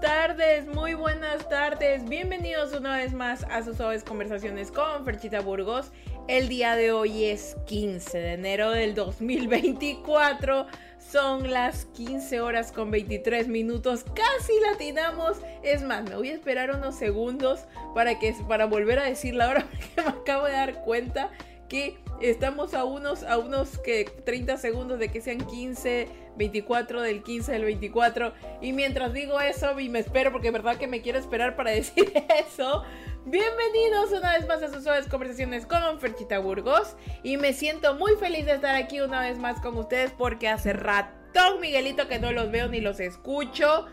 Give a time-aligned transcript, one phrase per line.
[0.00, 2.08] tardes, muy buenas tardes.
[2.08, 5.90] Bienvenidos una vez más a sus suaves conversaciones con Ferchita Burgos.
[6.28, 10.66] El día de hoy es 15 de enero del 2024.
[10.98, 14.04] Son las 15 horas con 23 minutos.
[14.04, 15.38] Casi latinamos.
[15.64, 17.60] Es más, me voy a esperar unos segundos
[17.94, 21.30] para, que, para volver a decir la hora porque me acabo de dar cuenta
[21.68, 27.22] que estamos a unos, a unos que 30 segundos de que sean 15, 24 del
[27.22, 28.32] 15 del 24.
[28.60, 31.70] Y mientras digo eso y me espero, porque es verdad que me quiero esperar para
[31.72, 32.82] decir eso.
[33.24, 36.96] Bienvenidos una vez más a sus suaves conversaciones con Ferchita Burgos.
[37.22, 40.72] Y me siento muy feliz de estar aquí una vez más con ustedes porque hace
[40.72, 43.86] rato, Miguelito, que no los veo ni los escucho.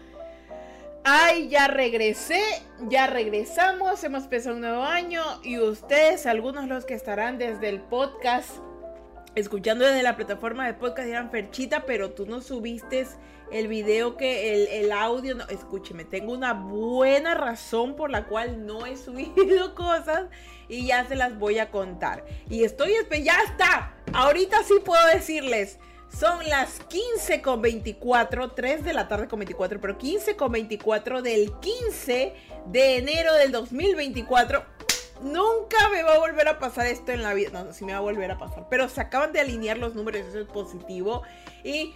[1.07, 2.41] Ay, ya regresé,
[2.89, 7.79] ya regresamos, hemos empezado un nuevo año y ustedes, algunos los que estarán desde el
[7.79, 8.49] podcast,
[9.35, 13.05] escuchando desde la plataforma de podcast, dirán, Ferchita, pero tú no subiste
[13.51, 18.65] el video que el, el, audio, no, escúcheme, tengo una buena razón por la cual
[18.65, 20.23] no he subido cosas
[20.67, 22.25] y ya se las voy a contar.
[22.49, 25.77] Y estoy, ya está, ahorita sí puedo decirles.
[26.09, 31.21] Son las 15 con 24, 3 de la tarde con 24, pero 15 con 24
[31.21, 32.33] del 15
[32.67, 34.63] de enero del 2024.
[35.21, 37.63] Nunca me va a volver a pasar esto en la vida.
[37.63, 38.67] No, sí me va a volver a pasar.
[38.69, 41.23] Pero se acaban de alinear los números, eso es positivo.
[41.63, 41.93] Y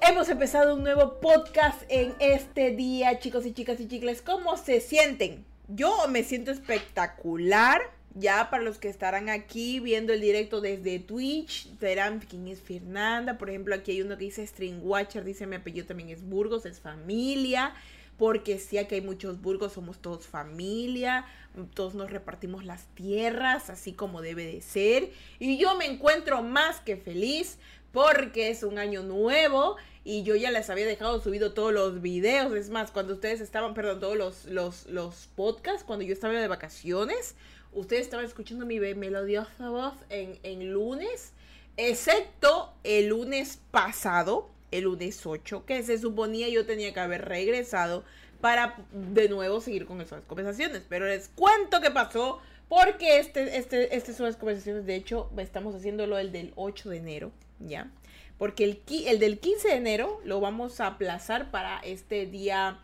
[0.00, 4.22] hemos empezado un nuevo podcast en este día, chicos y chicas y chicles.
[4.22, 5.44] ¿Cómo se sienten?
[5.68, 7.80] Yo me siento espectacular
[8.14, 13.38] ya para los que estarán aquí viendo el directo desde Twitch, verán quién es Fernanda.
[13.38, 16.66] Por ejemplo, aquí hay uno que dice String Watcher, dice mi apellido también es Burgos,
[16.66, 17.74] es familia.
[18.18, 21.24] Porque sí, aquí hay muchos Burgos, somos todos familia,
[21.72, 25.10] todos nos repartimos las tierras, así como debe de ser.
[25.38, 27.56] Y yo me encuentro más que feliz
[27.92, 32.52] porque es un año nuevo y yo ya les había dejado subido todos los videos.
[32.54, 36.48] Es más, cuando ustedes estaban, perdón, todos los, los, los podcasts, cuando yo estaba de
[36.48, 37.36] vacaciones,
[37.72, 41.32] ustedes estaban escuchando mi melodiosa voz en, en lunes,
[41.76, 48.04] excepto el lunes pasado, el lunes 8, que se suponía yo tenía que haber regresado
[48.40, 50.82] para de nuevo seguir con esas conversaciones.
[50.88, 55.74] Pero les cuento qué pasó, porque este, este, este son las conversaciones, de hecho, estamos
[55.74, 57.90] haciéndolo el del 8 de enero, ¿ya?
[58.38, 62.80] Porque el, el del 15 de enero lo vamos a aplazar para este día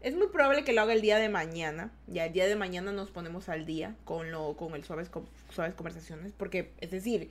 [0.00, 1.90] es muy probable que lo haga el día de mañana.
[2.06, 5.10] Ya el día de mañana nos ponemos al día con, lo, con el suaves,
[5.52, 6.32] suaves conversaciones.
[6.36, 7.30] Porque, es decir,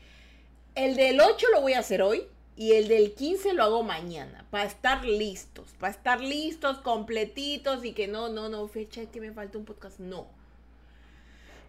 [0.75, 2.23] el del 8 lo voy a hacer hoy.
[2.57, 4.45] Y el del 15 lo hago mañana.
[4.49, 5.75] Para estar listos.
[5.79, 7.85] Para estar listos, completitos.
[7.85, 9.99] Y que no, no, no, fecha que me falta un podcast.
[9.99, 10.27] No.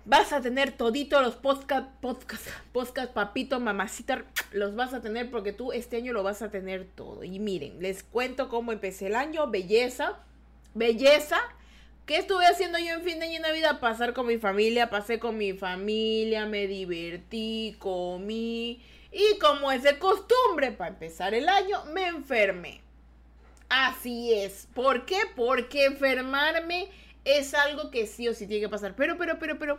[0.04, 4.24] Vas a tener todito los podcast, podcast, podcast, papito, mamacita.
[4.52, 7.22] Los vas a tener porque tú este año lo vas a tener todo.
[7.22, 9.48] Y miren, les cuento cómo empecé el año.
[9.48, 10.24] Belleza
[10.74, 11.38] belleza.
[12.06, 13.80] ¿Qué estuve haciendo yo en fin de año y Navidad?
[13.80, 18.82] Pasar con mi familia, pasé con mi familia, me divertí, comí.
[19.12, 22.80] Y como es de costumbre, para empezar el año, me enfermé.
[23.68, 24.68] Así es.
[24.74, 25.20] ¿Por qué?
[25.36, 26.88] Porque enfermarme
[27.24, 28.94] es algo que sí o sí tiene que pasar.
[28.96, 29.78] Pero, pero, pero, pero,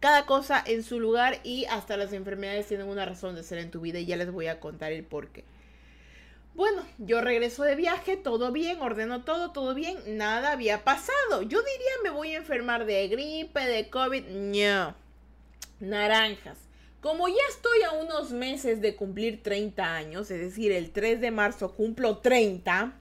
[0.00, 3.70] cada cosa en su lugar y hasta las enfermedades tienen una razón de ser en
[3.70, 5.44] tu vida y ya les voy a contar el por qué.
[6.54, 11.40] Bueno, yo regreso de viaje, todo bien, ordeno todo, todo bien, nada había pasado.
[11.42, 14.94] Yo diría me voy a enfermar de gripe, de COVID, no.
[15.80, 16.58] Naranjas.
[17.00, 21.30] Como ya estoy a unos meses de cumplir 30 años, es decir, el 3 de
[21.30, 22.92] marzo cumplo 30,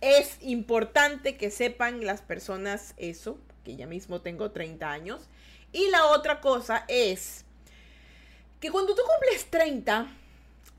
[0.00, 5.28] es importante que sepan las personas eso, que ya mismo tengo 30 años.
[5.72, 7.44] Y la otra cosa es
[8.58, 10.08] que cuando tú cumples 30,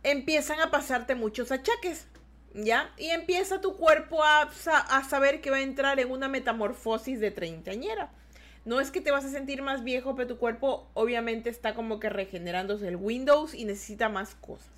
[0.04, 2.08] empiezan a pasarte muchos achaques,
[2.54, 2.94] ¿ya?
[2.98, 7.32] Y empieza tu cuerpo a, a, saber que va a entrar en una metamorfosis de
[7.32, 8.12] treintañera.
[8.64, 12.00] No es que te vas a sentir más viejo, pero tu cuerpo obviamente está como
[12.00, 14.70] que regenerándose el Windows y necesita más cosas.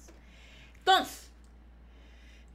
[0.79, 1.29] Entonces,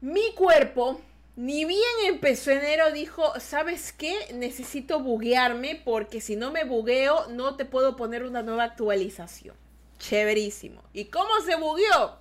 [0.00, 1.00] mi cuerpo,
[1.36, 4.14] ni bien empezó enero, dijo, ¿sabes qué?
[4.34, 9.56] Necesito buguearme porque si no me bugueo no te puedo poner una nueva actualización.
[9.98, 10.82] Chéverísimo.
[10.92, 12.18] ¿Y cómo se bugueó?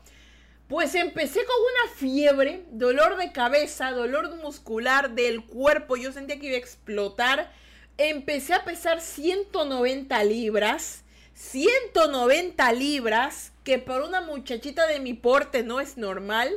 [0.67, 5.95] Pues empecé con una fiebre, dolor de cabeza, dolor muscular del cuerpo.
[5.95, 7.53] Yo sentía que iba a explotar.
[7.97, 11.05] Empecé a pesar 190 libras.
[11.35, 16.51] 190 libras, que por una muchachita de mi porte no es normal,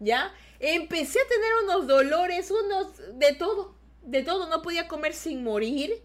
[0.00, 0.32] ¿ya?
[0.58, 6.02] Empecé a tener unos dolores, unos de todo, de todo, no podía comer sin morir.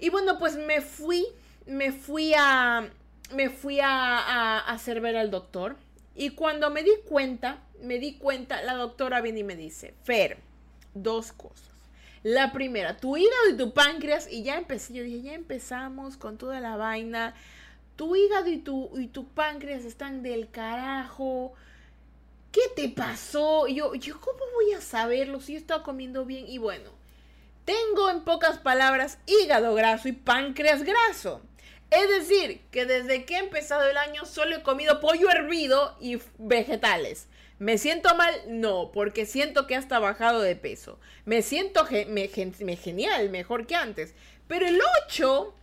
[0.00, 1.26] Y bueno, pues me fui,
[1.66, 2.88] me fui a,
[3.34, 5.76] me fui a, a hacer ver al doctor
[6.18, 10.38] y cuando me di cuenta, me di cuenta, la doctora viene y me dice, Fer,
[10.92, 11.70] dos cosas.
[12.24, 14.26] La primera, tu hígado y tu páncreas.
[14.28, 17.34] Y ya empecé, yo dije, ya empezamos con toda la vaina.
[17.94, 21.52] Tu hígado y tu, y páncreas están del carajo.
[22.50, 23.68] ¿Qué te pasó?
[23.68, 26.48] yo, yo, ¿cómo voy a saberlo si yo estaba comiendo bien?
[26.48, 26.90] Y bueno,
[27.64, 31.42] tengo en pocas palabras hígado graso y páncreas graso.
[31.90, 36.18] Es decir, que desde que he empezado el año solo he comido pollo hervido y
[36.36, 37.28] vegetales.
[37.58, 38.34] ¿Me siento mal?
[38.46, 41.00] No, porque siento que hasta bajado de peso.
[41.24, 44.14] Me siento genial, mejor que antes.
[44.46, 45.54] Pero el 8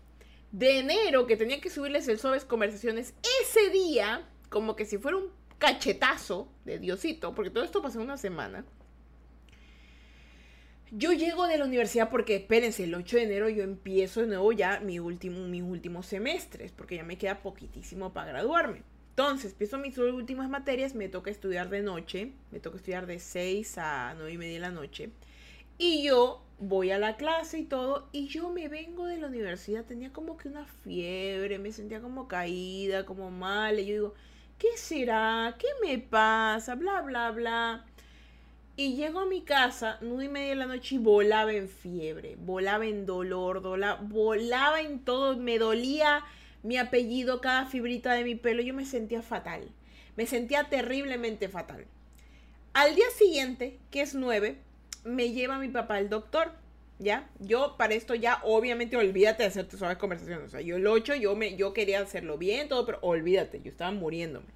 [0.51, 5.17] de enero, que tenía que subirles el Sobes Conversaciones, ese día, como que si fuera
[5.17, 8.65] un cachetazo de Diosito, porque todo esto pasó una semana.
[10.97, 14.53] Yo llego de la universidad porque, espérense, el 8 de enero yo empiezo de nuevo
[14.53, 18.81] ya mi último, mis últimos semestres, porque ya me queda poquitísimo para graduarme.
[19.09, 23.77] Entonces, empiezo mis últimas materias, me toca estudiar de noche, me toca estudiar de 6
[23.77, 25.09] a 9 y media de la noche.
[25.77, 29.83] Y yo voy a la clase y todo, y yo me vengo de la universidad,
[29.83, 34.13] tenía como que una fiebre, me sentía como caída, como mal, y yo digo,
[34.57, 35.57] ¿qué será?
[35.59, 36.75] ¿Qué me pasa?
[36.75, 37.85] Bla, bla, bla.
[38.77, 42.35] Y llego a mi casa, nueve y media de la noche, y volaba en fiebre,
[42.37, 43.61] volaba en dolor,
[44.01, 46.25] volaba en todo, me dolía
[46.61, 49.69] mi apellido, cada fibrita de mi pelo, yo me sentía fatal.
[50.17, 51.85] Me sentía terriblemente fatal.
[52.73, 54.57] Al día siguiente, que es 9,
[55.05, 56.51] me lleva mi papá al doctor.
[56.97, 57.29] ¿Ya?
[57.39, 60.47] Yo para esto ya, obviamente, olvídate de hacer tus conversaciones.
[60.47, 63.69] O sea, yo el 8, yo, me, yo quería hacerlo bien, todo, pero olvídate, yo
[63.69, 64.47] estaba muriéndome.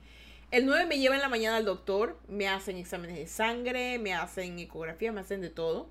[0.51, 4.15] El 9 me lleva en la mañana al doctor, me hacen exámenes de sangre, me
[4.15, 5.87] hacen ecografía, me hacen de todo.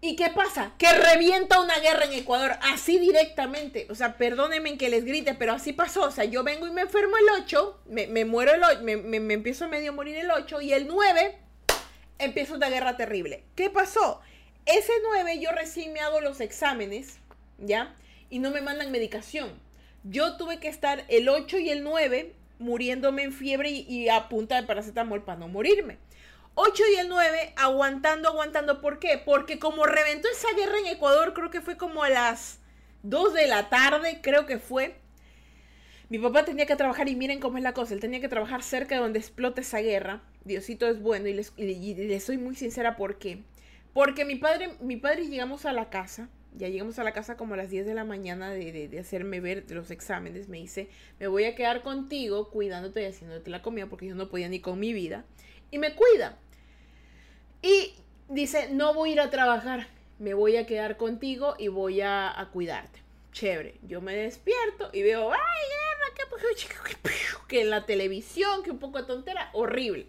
[0.00, 0.72] ¿Y qué pasa?
[0.78, 3.86] Que revienta una guerra en Ecuador, así directamente.
[3.90, 6.04] O sea, perdónenme que les grite, pero así pasó.
[6.04, 9.34] O sea, yo vengo y me enfermo el 8, me, muero el 8, me, me,
[9.34, 11.36] empiezo a medio morir el 8, y el 9
[12.18, 13.44] empieza una guerra terrible.
[13.56, 14.20] ¿Qué pasó?
[14.64, 17.18] Ese 9 yo recién me hago los exámenes,
[17.58, 17.94] ¿ya?
[18.30, 19.50] Y no me mandan medicación.
[20.04, 24.28] Yo tuve que estar el 8 y el 9 muriéndome en fiebre y, y a
[24.28, 25.98] punta de paracetamol para no morirme.
[26.54, 28.80] 8 y el 9 aguantando, aguantando.
[28.80, 29.20] ¿Por qué?
[29.24, 32.60] Porque como reventó esa guerra en Ecuador, creo que fue como a las
[33.02, 34.96] 2 de la tarde, creo que fue.
[36.08, 38.62] Mi papá tenía que trabajar y miren cómo es la cosa, él tenía que trabajar
[38.62, 40.22] cerca de donde explota esa guerra.
[40.44, 43.42] Diosito es bueno y les, soy muy sincera por qué.
[43.92, 47.54] Porque mi padre, mi padre llegamos a la casa, ya llegamos a la casa como
[47.54, 50.48] a las 10 de la mañana de, de, hacerme ver los exámenes.
[50.48, 50.88] Me dice,
[51.18, 54.60] me voy a quedar contigo cuidándote y haciéndote la comida porque yo no podía ni
[54.60, 55.24] con mi vida.
[55.70, 56.38] Y me cuida.
[57.62, 57.94] Y
[58.28, 59.86] dice, no voy a ir a trabajar,
[60.18, 63.00] me voy a quedar contigo y voy a, cuidarte.
[63.32, 65.38] Chévere, yo me despierto y veo, ay,
[67.48, 70.06] que en la televisión, que un poco de tontera, horrible.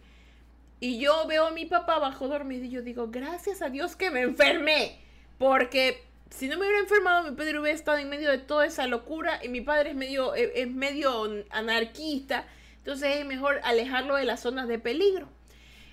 [0.80, 4.12] Y yo veo a mi papá bajo dormido y yo digo, gracias a Dios que
[4.12, 5.00] me enfermé.
[5.38, 8.88] Porque si no me hubiera enfermado, mi padre hubiera estado en medio de toda esa
[8.88, 12.48] locura y mi padre es medio, es medio anarquista.
[12.78, 15.30] Entonces es mejor alejarlo de las zonas de peligro.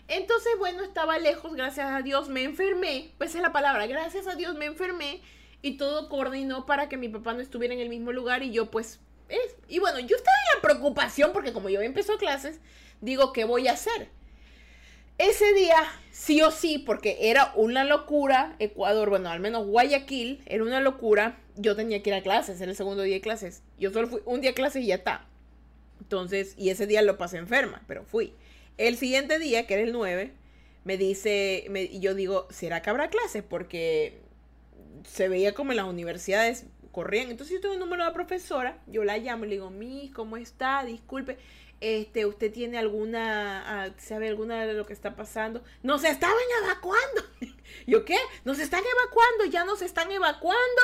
[0.07, 4.37] Entonces, bueno, estaba lejos, gracias a Dios me enfermé, pues es la palabra, gracias a
[4.37, 5.21] Dios me enfermé
[5.61, 8.71] y todo coordinó para que mi papá no estuviera en el mismo lugar y yo
[8.71, 9.01] pues...
[9.29, 12.61] Es, y bueno, yo estaba en la preocupación porque como yo empezó clases,
[13.03, 14.09] digo, ¿qué voy a hacer?
[15.19, 15.77] Ese día,
[16.13, 21.41] sí o sí, porque era una locura, Ecuador, bueno, al menos Guayaquil, era una locura,
[21.57, 23.63] yo tenía que ir a clases, era el segundo día de clases.
[23.81, 25.27] Yo solo fui un día a clases y ya está.
[26.01, 28.33] Entonces, y ese día lo pasé enferma, pero fui.
[28.77, 30.33] El siguiente día, que era el 9,
[30.85, 33.43] me dice, y yo digo, ¿será que habrá clases?
[33.43, 34.21] Porque
[35.05, 37.31] se veía como en las universidades corrían.
[37.31, 40.37] Entonces yo tengo un número de profesora, yo la llamo y le digo, mi, ¿cómo
[40.37, 40.85] está?
[40.85, 41.39] Disculpe,
[41.81, 45.63] este, ¿usted tiene alguna, ah, sabe alguna de lo que está pasando?
[45.83, 47.23] Nos estaban evacuando.
[47.87, 48.17] ¿Yo qué?
[48.45, 50.83] Nos están evacuando, ya nos están evacuando,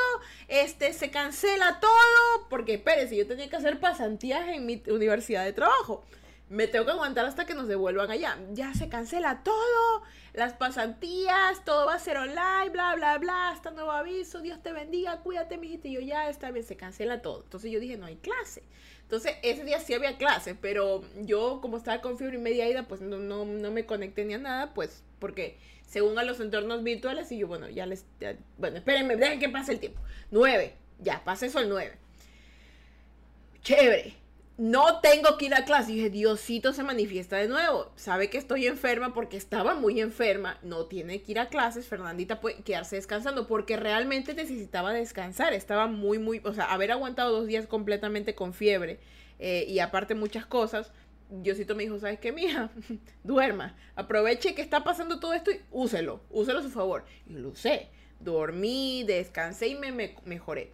[0.48, 5.52] este, se cancela todo, porque espérese, yo tenía que hacer pasantías en mi universidad de
[5.52, 6.04] trabajo
[6.48, 8.38] me tengo que aguantar hasta que nos devuelvan allá.
[8.52, 10.02] Ya se cancela todo,
[10.34, 14.72] las pasantías, todo va a ser online, bla, bla, bla, hasta nuevo aviso, Dios te
[14.72, 15.88] bendiga, cuídate, mijito.
[15.88, 17.42] Y yo ya está bien, se cancela todo.
[17.42, 18.62] Entonces yo dije, no hay clase.
[19.04, 22.88] Entonces ese día sí había clase, pero yo como estaba con fiebre y media ida,
[22.88, 25.56] pues no, no, no me conecté ni a nada, pues porque
[25.86, 28.04] según a los entornos virtuales, y yo, bueno, ya les,
[28.58, 30.00] bueno, espérenme, dejen que pase el tiempo.
[30.30, 31.96] Nueve, ya, pase eso el nueve.
[33.62, 34.23] Chévere
[34.56, 35.92] no tengo que ir a clase.
[35.92, 37.90] Y dije, Diosito se manifiesta de nuevo.
[37.96, 40.58] Sabe que estoy enferma porque estaba muy enferma.
[40.62, 41.88] No tiene que ir a clases.
[41.88, 45.52] Fernandita puede quedarse descansando porque realmente necesitaba descansar.
[45.52, 49.00] Estaba muy, muy, o sea, haber aguantado dos días completamente con fiebre
[49.40, 50.92] eh, y aparte muchas cosas.
[51.30, 52.70] Diosito me dijo, ¿sabes qué, mija?
[53.24, 53.76] Duerma.
[53.96, 56.20] Aproveche que está pasando todo esto y úselo.
[56.30, 57.04] Úselo a su favor.
[57.26, 57.88] Y lo usé.
[58.20, 60.72] Dormí, descansé y me, mejoré.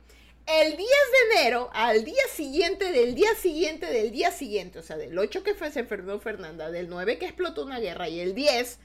[0.53, 4.97] El 10 de enero, al día siguiente, del día siguiente, del día siguiente, o sea,
[4.97, 8.35] del 8 que fue, se enfermó Fernanda, del 9 que explotó una guerra y el
[8.35, 8.79] 10,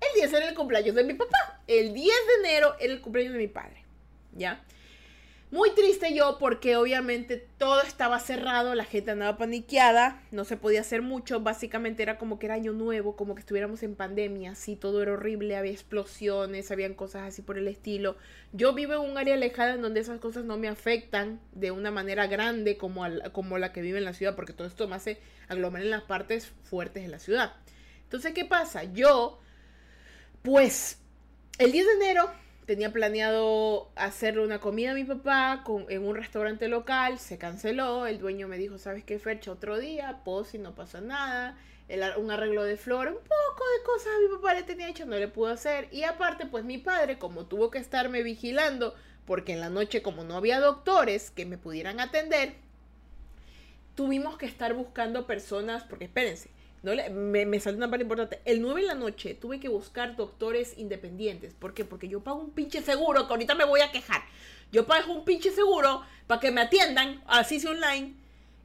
[0.00, 1.62] el 10 era el cumpleaños de mi papá.
[1.66, 3.82] El 10 de enero era el cumpleaños de mi padre.
[4.34, 4.62] ¿Ya?
[5.50, 10.82] Muy triste yo porque obviamente todo estaba cerrado, la gente andaba paniqueada, no se podía
[10.82, 14.76] hacer mucho, básicamente era como que era año nuevo, como que estuviéramos en pandemia, sí,
[14.76, 18.18] todo era horrible, había explosiones, habían cosas así por el estilo.
[18.52, 21.90] Yo vivo en un área alejada en donde esas cosas no me afectan de una
[21.90, 25.18] manera grande como, como la que vive en la ciudad, porque todo esto me hace
[25.48, 27.54] aglomerar en las partes fuertes de la ciudad.
[28.02, 28.84] Entonces, ¿qué pasa?
[28.84, 29.40] Yo,
[30.42, 30.98] pues,
[31.58, 32.30] el 10 de enero
[32.68, 38.18] tenía planeado hacerle una comida a mi papá en un restaurante local, se canceló, el
[38.18, 41.56] dueño me dijo, ¿sabes qué, fecha Otro día, pues si no pasa nada,
[42.18, 45.16] un arreglo de flor, un poco de cosas a mi papá le tenía hecho, no
[45.16, 48.94] le pudo hacer, y aparte, pues mi padre, como tuvo que estarme vigilando,
[49.24, 52.52] porque en la noche como no había doctores que me pudieran atender,
[53.94, 56.50] tuvimos que estar buscando personas, porque espérense,
[56.82, 58.40] no me, me salió una parte importante.
[58.44, 61.54] El 9 de la noche tuve que buscar doctores independientes.
[61.54, 61.84] ¿Por qué?
[61.84, 64.22] Porque yo pago un pinche seguro, que ahorita me voy a quejar.
[64.70, 68.14] Yo pago un pinche seguro para que me atiendan, así sea online.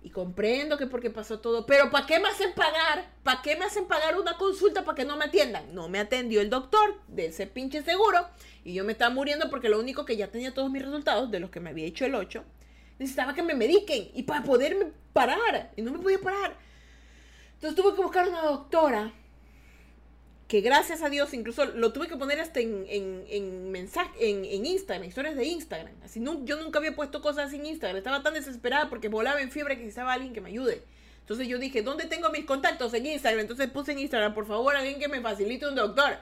[0.04, 1.66] Y comprendo que porque pasó todo.
[1.66, 3.10] Pero ¿para qué me hacen pagar?
[3.24, 5.74] ¿Para qué me hacen pagar una consulta para que no me atiendan?
[5.74, 8.28] No me atendió el doctor de ese pinche seguro.
[8.66, 11.40] Y yo me estaba muriendo porque lo único que ya tenía todos mis resultados, de
[11.40, 12.44] los que me había hecho el 8,
[13.00, 14.12] necesitaba que me mediquen.
[14.14, 15.72] Y para poderme parar.
[15.78, 16.58] Y no me podía parar.
[17.64, 19.14] Entonces tuve que buscar una doctora
[20.50, 24.44] que gracias a Dios incluso lo tuve que poner hasta en, en, en mensaje, en,
[24.44, 25.94] en, Instagram, historias de Instagram.
[26.04, 27.96] Así no, yo nunca había puesto cosas en Instagram.
[27.96, 30.84] Estaba tan desesperada porque volaba en fiebre que necesitaba alguien que me ayude.
[31.22, 32.94] Entonces yo dije, ¿dónde tengo mis contactos?
[32.96, 33.40] En Instagram.
[33.40, 36.18] Entonces puse en Instagram, por favor, alguien que me facilite un doctor.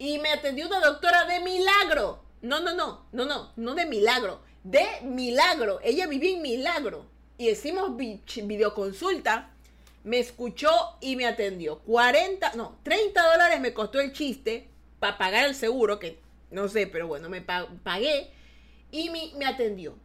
[0.00, 2.24] Y me atendió una doctora de milagro.
[2.40, 4.42] No, no, no, no, no, no de milagro.
[4.64, 5.78] De milagro.
[5.84, 7.06] Ella vivía en milagro.
[7.38, 9.51] Y hicimos videoconsulta
[10.04, 11.78] me escuchó y me atendió.
[11.80, 14.68] 40, no, 30 dólares me costó el chiste
[14.98, 16.18] para pagar el seguro, que
[16.50, 18.30] no sé, pero bueno, me pagué
[18.90, 19.96] y me, atendió.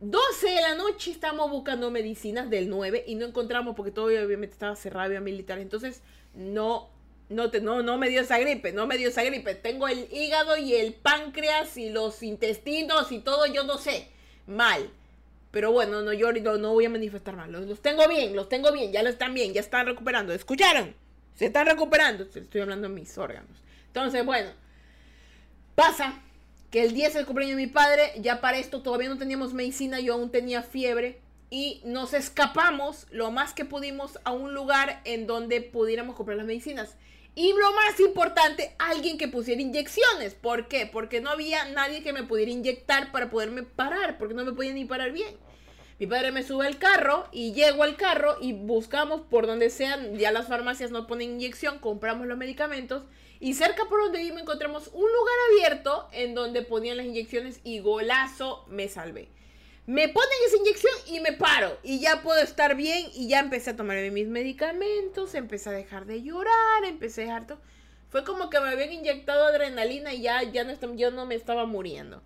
[0.00, 4.54] 12 de la noche estamos buscando medicinas del 9 y no encontramos porque todo obviamente
[4.54, 5.62] estaba cerrado, había militares.
[5.62, 6.02] Entonces,
[6.34, 6.88] no,
[7.28, 9.54] no, te, no, no me dio esa gripe, no me dio esa gripe.
[9.56, 14.08] Tengo el hígado y el páncreas y los intestinos y todo, yo no sé,
[14.46, 14.90] mal.
[15.50, 17.48] Pero bueno, no, yo no, no voy a manifestar más.
[17.48, 20.32] Los, tengo bien, los tengo bien, ya lo están bien, ya están recuperando.
[20.32, 20.94] ¿Escucharon?
[21.34, 22.24] Se están recuperando.
[22.24, 23.58] Estoy hablando de mis órganos.
[23.88, 24.50] Entonces, bueno,
[25.74, 26.20] pasa
[26.70, 28.12] que el 10 es el cumpleaños de mi padre.
[28.18, 31.20] Ya para esto todavía no teníamos medicina, yo aún tenía fiebre.
[31.52, 36.46] Y nos escapamos lo más que pudimos a un lugar en donde pudiéramos comprar las
[36.46, 36.96] medicinas.
[37.34, 40.34] Y lo más importante, alguien que pusiera inyecciones.
[40.34, 40.86] ¿Por qué?
[40.86, 44.72] Porque no había nadie que me pudiera inyectar para poderme parar, porque no me podía
[44.72, 45.36] ni parar bien.
[46.00, 50.16] Mi padre me sube al carro y llego al carro y buscamos por donde sean,
[50.16, 53.02] ya las farmacias no ponen inyección, compramos los medicamentos
[53.38, 57.80] y cerca por donde me encontramos un lugar abierto en donde ponían las inyecciones y
[57.80, 59.28] golazo me salvé.
[59.86, 61.78] Me ponen esa inyección y me paro.
[61.82, 63.06] Y ya puedo estar bien.
[63.14, 65.34] Y ya empecé a tomarme mis medicamentos.
[65.34, 66.84] Empecé a dejar de llorar.
[66.84, 67.60] Empecé a dejar todo.
[68.10, 71.64] Fue como que me habían inyectado adrenalina y ya, ya no, yo no me estaba
[71.64, 72.22] muriendo.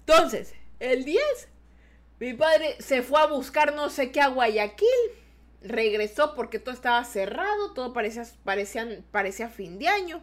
[0.00, 1.48] Entonces, el 10,
[2.20, 4.88] mi padre se fue a buscar no sé qué a Guayaquil.
[5.62, 7.72] Regresó porque todo estaba cerrado.
[7.74, 10.22] Todo parecía, parecía, parecía fin de año.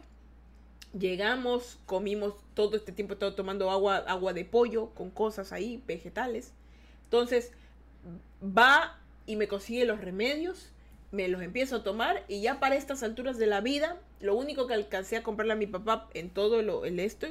[0.98, 6.52] Llegamos, comimos todo este tiempo, todo tomando agua, agua de pollo con cosas ahí, vegetales.
[7.04, 7.52] Entonces,
[8.42, 10.70] va y me consigue los remedios,
[11.10, 14.66] me los empiezo a tomar y ya para estas alturas de la vida, lo único
[14.66, 17.28] que alcancé a comprarle a mi papá en todo lo, el esto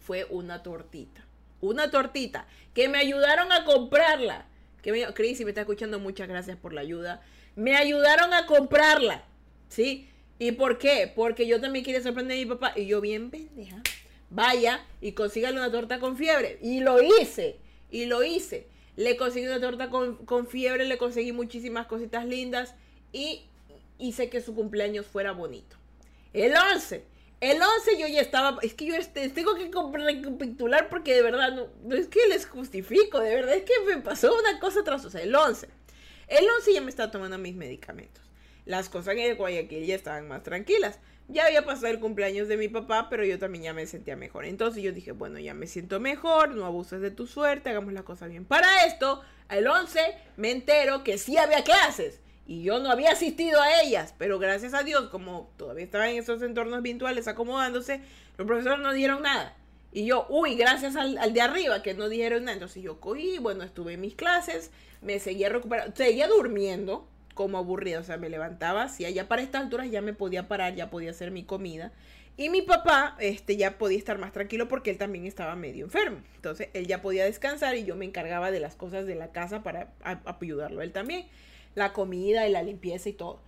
[0.00, 1.24] fue una tortita.
[1.60, 4.46] Una tortita que me ayudaron a comprarla.
[4.82, 7.22] Que me, Cris, si me está escuchando, muchas gracias por la ayuda.
[7.54, 9.22] Me ayudaron a comprarla.
[9.68, 10.08] ¿Sí?
[10.40, 11.12] ¿Y por qué?
[11.14, 12.72] Porque yo también quería sorprender a mi papá.
[12.74, 13.82] Y yo bien pendeja.
[14.30, 16.58] Vaya y consígale una torta con fiebre.
[16.62, 17.60] Y lo hice.
[17.90, 18.66] Y lo hice.
[18.96, 20.86] Le conseguí una torta con, fiebre.
[20.86, 22.74] Le conseguí muchísimas cositas lindas.
[23.12, 23.42] Y
[23.98, 25.76] hice que su cumpleaños fuera bonito.
[26.32, 27.04] El 11.
[27.40, 31.94] El 11 yo ya estaba, es que yo tengo que recapitular porque de verdad no,
[31.94, 35.20] es que les justifico, de verdad es que me pasó una cosa tras otra.
[35.20, 35.68] El 11.
[36.28, 38.29] El 11 ya me estaba tomando mis medicamentos
[38.64, 40.98] las cosas en Guayaquil ya estaban más tranquilas.
[41.28, 44.44] Ya había pasado el cumpleaños de mi papá, pero yo también ya me sentía mejor.
[44.44, 48.02] Entonces yo dije, bueno, ya me siento mejor, no abuses de tu suerte, hagamos la
[48.02, 48.44] cosa bien.
[48.44, 50.00] Para esto, el 11
[50.36, 52.20] me entero que sí había clases.
[52.46, 56.16] Y yo no había asistido a ellas, pero gracias a Dios, como todavía estaba en
[56.16, 58.00] esos entornos virtuales acomodándose,
[58.36, 59.56] los profesores no dijeron nada.
[59.92, 62.54] Y yo, uy, gracias al, al, de arriba que no dijeron nada.
[62.54, 68.00] Entonces yo cogí, bueno, estuve en mis clases, me seguía recuperando, seguía durmiendo como aburrida,
[68.00, 71.10] o sea, me levantaba, si allá para estas alturas ya me podía parar, ya podía
[71.10, 71.92] hacer mi comida.
[72.36, 76.18] Y mi papá este, ya podía estar más tranquilo porque él también estaba medio enfermo.
[76.36, 79.62] Entonces él ya podía descansar y yo me encargaba de las cosas de la casa
[79.62, 79.92] para
[80.24, 81.26] ayudarlo él también.
[81.74, 83.40] La comida y la limpieza y todo.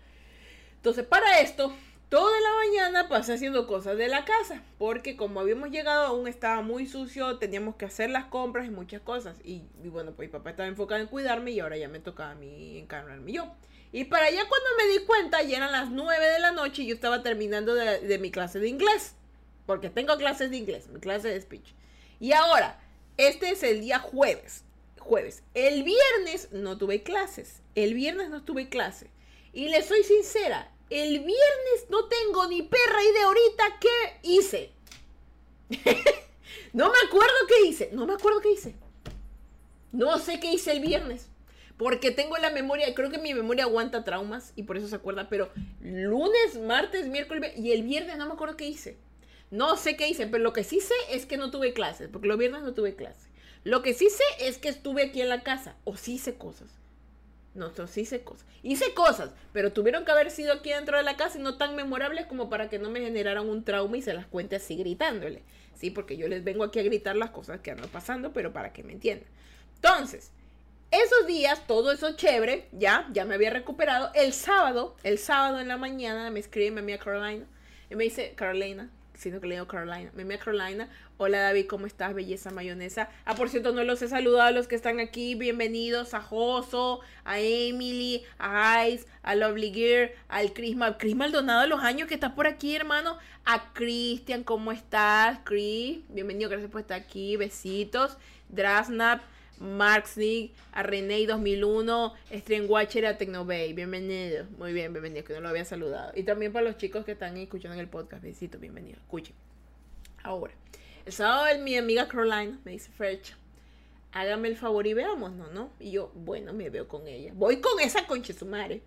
[0.76, 1.72] Entonces para esto
[2.12, 6.60] Toda la mañana pasé haciendo cosas de la casa, porque como habíamos llegado aún estaba
[6.60, 9.38] muy sucio, teníamos que hacer las compras y muchas cosas.
[9.42, 12.34] Y, bueno, pues mi papá estaba enfocado en cuidarme y ahora ya me tocaba a
[12.34, 13.54] mí encargarme yo.
[13.92, 16.86] Y para allá cuando me di cuenta, ya eran las 9 de la noche y
[16.86, 19.14] yo estaba terminando de, de mi clase de inglés.
[19.66, 21.74] Porque tengo clases de inglés, mi clase de speech.
[22.18, 22.80] Y ahora,
[23.16, 24.64] este es el día jueves.
[24.98, 25.42] Jueves.
[25.54, 27.60] El viernes no tuve clases.
[27.74, 29.10] El viernes no tuve clase.
[29.52, 34.72] Y le soy sincera, el viernes no tengo ni perra idea ahorita qué hice.
[36.72, 37.90] no me acuerdo qué hice.
[37.92, 38.74] No me acuerdo qué hice.
[39.90, 41.28] No sé qué hice el viernes.
[41.82, 45.28] Porque tengo la memoria, creo que mi memoria aguanta traumas y por eso se acuerda.
[45.28, 48.96] Pero lunes, martes, miércoles y el viernes no me acuerdo qué hice.
[49.50, 52.28] No sé qué hice, pero lo que sí sé es que no tuve clases, porque
[52.28, 53.26] los viernes no tuve clases.
[53.64, 56.68] Lo que sí sé es que estuve aquí en la casa, o sí hice cosas.
[57.56, 58.46] No, sí hice cosas.
[58.62, 61.74] Hice cosas, pero tuvieron que haber sido aquí dentro de la casa y no tan
[61.74, 65.42] memorables como para que no me generaran un trauma y se las cuente así gritándole.
[65.74, 68.72] Sí, porque yo les vengo aquí a gritar las cosas que andan pasando, pero para
[68.72, 69.28] que me entiendan.
[69.74, 70.30] Entonces,
[70.92, 74.10] esos días, todo eso chévere, ya, ya me había recuperado.
[74.14, 77.46] El sábado, el sábado en la mañana me escribe mi Carolina
[77.90, 80.10] y me dice, Carolina, sino que leo Carolina.
[80.14, 82.12] Mi amiga Carolina, hola David, ¿cómo estás?
[82.12, 83.08] Belleza mayonesa.
[83.24, 85.34] Ah, por cierto, no los he saludado a los que están aquí.
[85.34, 91.80] Bienvenidos a Joso, a Emily, a Ice, a Lovely Gear, al Chris, Chris Maldonado, los
[91.80, 93.16] años que estás por aquí, hermano.
[93.46, 95.38] A Cristian, ¿cómo estás?
[95.44, 97.38] Chris, bienvenido, gracias por estar aquí.
[97.38, 98.18] Besitos.
[98.50, 99.22] Drasnap.
[99.62, 102.14] Mark Sneak, a René 2001,
[102.66, 103.72] Watcher a Tecnobay.
[103.72, 104.44] Bienvenido.
[104.58, 106.12] Muy bien, bienvenido, que no lo había saludado.
[106.16, 108.24] Y también para los chicos que están escuchando en el podcast.
[108.24, 108.98] Besitos, bienvenido.
[108.98, 109.36] Escuchen.
[110.24, 110.52] Ahora,
[111.06, 113.36] el sábado mi amiga Caroline me dice, Frecha,
[114.10, 115.46] hágame el favor y veamos, ¿no?
[115.52, 115.70] ¿no?
[115.78, 117.30] Y yo, bueno, me veo con ella.
[117.32, 118.82] Voy con esa concha su madre.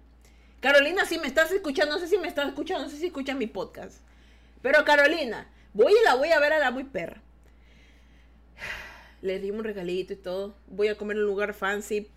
[0.59, 3.37] Carolina, si me estás escuchando, no sé si me estás escuchando, no sé si escuchas
[3.37, 4.01] mi podcast.
[4.61, 7.21] Pero Carolina, voy y la voy a ver a la muy perra
[9.25, 10.55] le dimos un regalito y todo.
[10.67, 12.07] Voy a comer en un lugar fancy.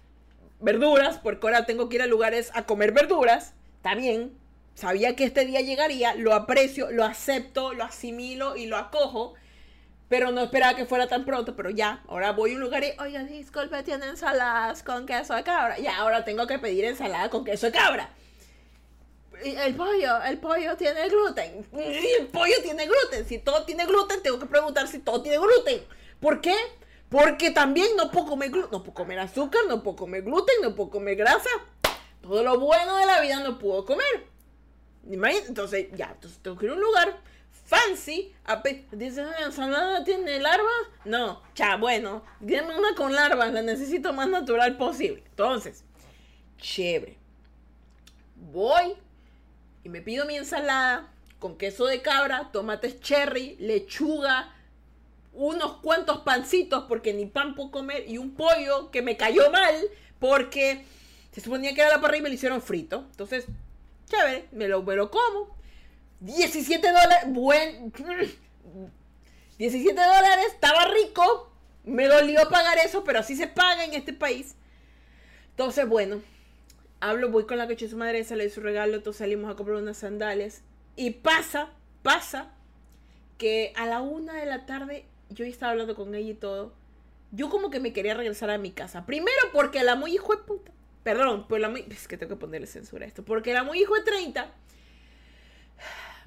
[0.61, 3.55] Verduras, porque ahora tengo que ir a lugares a comer verduras.
[3.77, 4.37] Está bien.
[4.75, 9.35] Sabía que este día llegaría, lo aprecio, lo acepto, lo asimilo y lo acojo.
[10.09, 12.93] Pero no esperaba que fuera tan pronto, pero ya, ahora voy a un lugar y,
[13.01, 15.79] oiga, disculpe, tiene ensaladas con queso de cabra.
[15.79, 18.11] Ya, ahora tengo que pedir ensalada con queso de cabra.
[19.43, 21.67] El pollo, el pollo tiene gluten.
[21.73, 23.27] El pollo tiene gluten.
[23.27, 25.83] Si todo tiene gluten, tengo que preguntar si todo tiene gluten.
[26.21, 26.55] ¿Por qué?
[27.09, 30.91] Porque también no puedo comer no puedo comer azúcar, no puedo comer gluten, no puedo
[30.91, 31.49] comer grasa.
[32.21, 34.27] Todo lo bueno de la vida no puedo comer.
[35.47, 37.21] Entonces, ya, entonces tengo que ir a un lugar
[37.65, 38.35] fancy.
[38.93, 40.89] Dice, ¿la ensalada tiene larvas?
[41.05, 45.23] No, ya, bueno, dime una con larvas, la necesito más natural posible.
[45.31, 45.85] Entonces,
[46.59, 47.17] chévere.
[48.37, 48.95] Voy
[49.83, 54.55] y me pido mi ensalada con queso de cabra, tomates cherry, lechuga,
[55.39, 59.75] unos cuantos pancitos porque ni pan puedo comer y un pollo que me cayó mal
[60.19, 60.85] porque
[61.31, 63.07] se suponía que era la parrilla y me lo hicieron frito.
[63.13, 63.47] Entonces,
[64.07, 65.57] chévere, me lo, me como.
[66.21, 67.93] 17 dólares, buen...
[69.59, 71.53] 17 dólares, estaba rico.
[71.85, 74.57] Me dolió pagar eso, pero así se paga en este país.
[75.51, 76.21] Entonces, bueno,
[77.01, 79.51] hablo, voy con la coche de su madre, se le dio su regalo, entonces salimos
[79.51, 80.63] a comprar unas sandalias.
[80.97, 81.71] Y pasa,
[82.03, 82.51] pasa,
[83.39, 86.73] que a la una de la tarde yo estaba hablando con ella y todo,
[87.33, 89.07] yo como que me quería regresar a mi casa.
[89.07, 92.41] Primero porque la muy hijo de puta, perdón, pues la muy, es que tengo que
[92.41, 94.53] ponerle censura a esto, porque la muy hijo de 30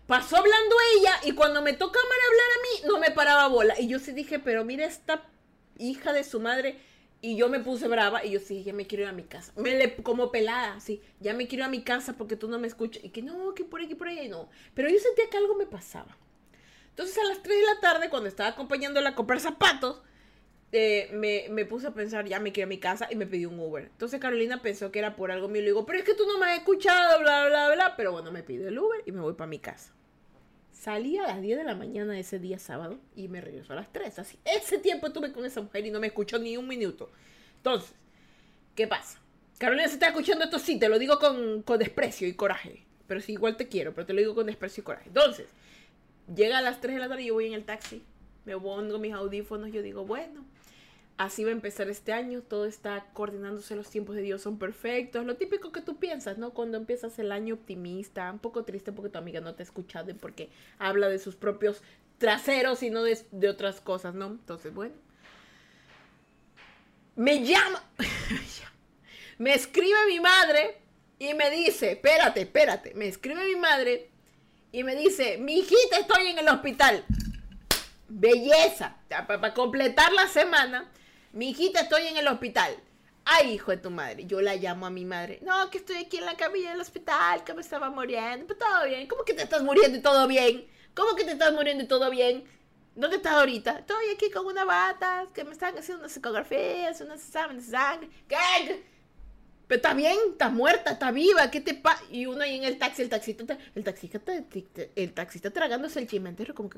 [0.08, 3.80] pasó hablando ella y cuando me toca mal hablar a mí no me paraba bola.
[3.80, 5.24] Y yo sí dije, pero mira esta
[5.78, 6.78] hija de su madre.
[7.24, 9.54] Y yo me puse brava y yo sí, ya me quiero ir a mi casa.
[9.56, 12.68] Me como pelada, sí, ya me quiero ir a mi casa porque tú no me
[12.68, 13.04] escuchas.
[13.04, 14.50] Y que no, que por aquí, por ahí, no.
[14.74, 16.18] Pero yo sentía que algo me pasaba.
[16.92, 20.02] Entonces a las 3 de la tarde, cuando estaba acompañándola a comprar zapatos,
[20.74, 21.10] eh,
[21.52, 23.84] me, puse a pensar, ya me quiero a mi casa y me pidió un Uber.
[23.84, 25.62] Entonces Carolina pensó que era por algo mío.
[25.62, 27.96] Le digo, pero es que tú no me has escuchado, bla, bla, bla.
[27.98, 29.94] Pero bueno, me pidió el Uber y me voy para mi casa.
[30.72, 33.92] Salí a las 10 de la mañana ese día sábado y me regreso a las
[33.92, 34.20] 3.
[34.20, 37.12] Así, ese tiempo estuve con esa mujer y no me escuchó ni un minuto.
[37.58, 37.94] Entonces,
[38.76, 39.20] ¿qué pasa?
[39.60, 42.84] Carolina, se está escuchando esto, sí, te lo digo con, con desprecio y coraje.
[43.06, 45.10] Pero sí, igual te quiero, pero te lo digo con desprecio y coraje.
[45.10, 45.48] Entonces,
[46.36, 48.04] llega a las 3 de la tarde y yo voy en el taxi.
[48.46, 50.44] Me pongo mis audífonos, yo digo, bueno,
[51.18, 55.26] así va a empezar este año, todo está coordinándose, los tiempos de Dios son perfectos,
[55.26, 56.52] lo típico que tú piensas, ¿no?
[56.52, 60.10] Cuando empiezas el año optimista, un poco triste porque tu amiga no te ha escuchado
[60.10, 61.84] y porque habla de sus propios
[62.18, 64.28] traseros y no de, de otras cosas, ¿no?
[64.28, 64.96] Entonces, bueno.
[67.16, 67.84] Me llama,
[69.38, 70.78] me escribe mi madre
[71.20, 74.11] y me dice, espérate, espérate, me escribe mi madre
[74.72, 77.06] y me dice, mi hijita, estoy en el hospital.
[78.08, 80.90] Belleza, para completar la semana
[81.34, 82.76] mi hijita, estoy en el hospital.
[83.24, 84.26] Ay, hijo de tu madre.
[84.26, 85.40] Yo la llamo a mi madre.
[85.44, 88.48] No, que estoy aquí en la camilla del hospital, que me estaba muriendo.
[88.48, 89.08] Pues todo bien.
[89.08, 90.68] ¿Cómo que te estás muriendo y todo bien?
[90.94, 92.44] ¿Cómo que te estás muriendo y todo bien?
[92.96, 93.80] ¿Dónde estás ahorita?
[93.80, 98.10] Estoy aquí con una bata, que me están haciendo unas ecografías, unos exámenes de sangre.
[98.28, 98.84] ¿Qué?
[99.72, 102.04] Pero está bien, está muerta, está viva, ¿qué te pasa?
[102.12, 104.20] Y uno ahí en el taxi, el taxista, el taxista,
[104.98, 106.78] el taxista tragándose el chimentero, como que,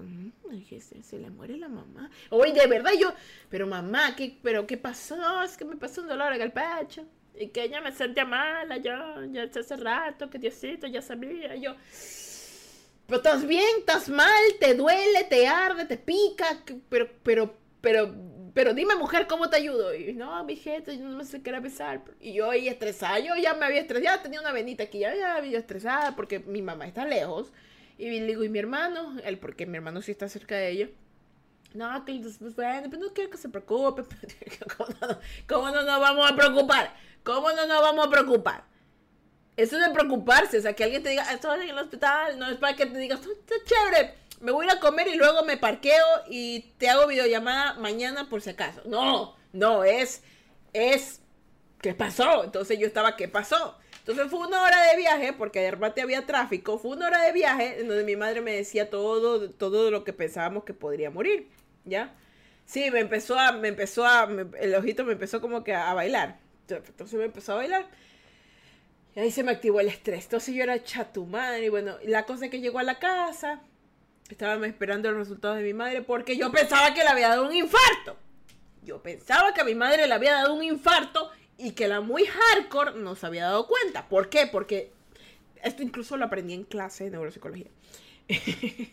[0.79, 2.11] se, se, le muere la mamá.
[2.29, 3.11] Oye, de verdad, yo,
[3.49, 5.41] pero mamá, ¿qué, pero qué pasó?
[5.41, 7.03] Es que me pasó un dolor en el pecho.
[7.35, 11.75] Y que ella me sentía mala, yo, ya hace rato, que Diosito ya sabía, yo.
[13.07, 18.13] Pero estás bien, estás mal, te duele, te arde, te pica, pero, pero, pero
[18.53, 19.95] pero dime, mujer, ¿cómo te ayudo?
[19.95, 22.01] Y no, mi gente, yo no me sé qué era besar.
[22.19, 25.15] Y yo ahí estresada, yo ya me había estresado, ya tenía una venita aquí, ya,
[25.15, 27.51] ya había estresada porque mi mamá está lejos.
[27.97, 29.17] Y le digo, ¿y mi hermano?
[29.23, 30.89] Él, porque mi hermano sí está cerca de ella.
[31.73, 34.03] No, que pues, bueno, pero no quiero que se preocupe.
[35.47, 36.93] ¿Cómo no, nos vamos a preocupar?
[37.23, 38.65] ¿Cómo no nos vamos a preocupar?
[39.57, 42.57] Eso de preocuparse, o sea, que alguien te diga, estoy en el hospital, no es
[42.57, 45.55] para que te digas, está chévere me voy a ir a comer y luego me
[45.55, 48.81] parqueo y te hago videollamada mañana por si acaso.
[48.85, 50.21] No, no, es,
[50.73, 51.21] es,
[51.81, 52.43] ¿qué pasó?
[52.43, 53.77] Entonces yo estaba, ¿qué pasó?
[53.99, 57.31] Entonces fue una hora de viaje, porque de repente había tráfico, fue una hora de
[57.31, 61.47] viaje en donde mi madre me decía todo, todo lo que pensábamos que podría morir,
[61.85, 62.13] ¿ya?
[62.65, 64.27] Sí, me empezó a, me empezó a,
[64.59, 66.39] el ojito me empezó como que a, bailar.
[66.67, 67.87] Entonces me empezó a bailar.
[69.15, 70.25] Y ahí se me activó el estrés.
[70.25, 73.61] Entonces yo era chatumán y bueno, la cosa es que llegó a la casa,
[74.33, 77.53] estaba esperando el resultado de mi madre porque yo pensaba que le había dado un
[77.53, 78.17] infarto.
[78.83, 82.25] Yo pensaba que a mi madre le había dado un infarto y que la muy
[82.25, 84.09] hardcore no se había dado cuenta.
[84.09, 84.47] ¿Por qué?
[84.51, 84.91] Porque
[85.63, 87.67] esto incluso lo aprendí en clase de neuropsicología.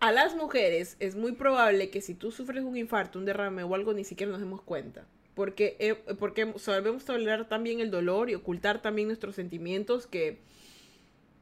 [0.00, 3.74] a las mujeres es muy probable que si tú sufres un infarto, un derrame o
[3.74, 5.06] algo, ni siquiera nos demos cuenta.
[5.34, 10.38] Porque, eh, porque sabemos tolerar también el dolor y ocultar también nuestros sentimientos que,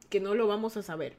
[0.09, 1.15] que no lo vamos a saber.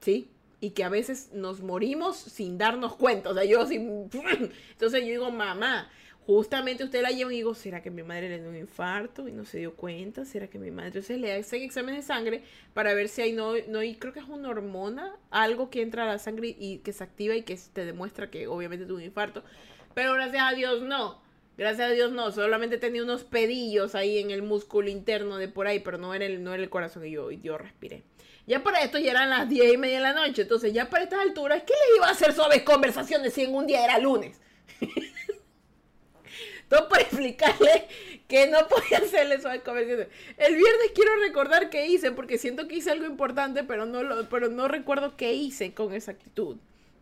[0.00, 0.28] ¿Sí?
[0.64, 3.28] Y que a veces nos morimos sin darnos cuenta.
[3.28, 4.08] O sea, yo sin...
[4.72, 5.90] Entonces yo digo, mamá,
[6.26, 9.32] justamente usted la lleva y digo, ¿será que mi madre le dio un infarto y
[9.32, 10.24] no se dio cuenta?
[10.24, 10.86] ¿Será que mi madre?
[10.86, 14.20] Entonces le hacen exámenes de sangre para ver si hay no, no y creo que
[14.20, 17.58] es una hormona, algo que entra a la sangre y que se activa y que
[17.74, 19.44] te demuestra que obviamente tuvo un infarto.
[19.92, 21.22] Pero gracias a Dios no.
[21.58, 25.66] Gracias a Dios no, solamente tenía unos pedillos ahí en el músculo interno de por
[25.66, 28.02] ahí, pero no era el, no era el corazón yo, y yo respiré.
[28.46, 30.42] Ya para esto ya eran las 10 y media de la noche.
[30.42, 33.66] Entonces, ya para estas alturas, ¿qué le iba a hacer suaves conversaciones si en un
[33.66, 34.40] día era lunes?
[36.68, 37.88] Todo para explicarle
[38.28, 40.08] que no podía hacerle suaves conversaciones.
[40.36, 44.28] El viernes quiero recordar qué hice, porque siento que hice algo importante, pero no, lo,
[44.28, 46.56] pero no recuerdo qué hice con exactitud.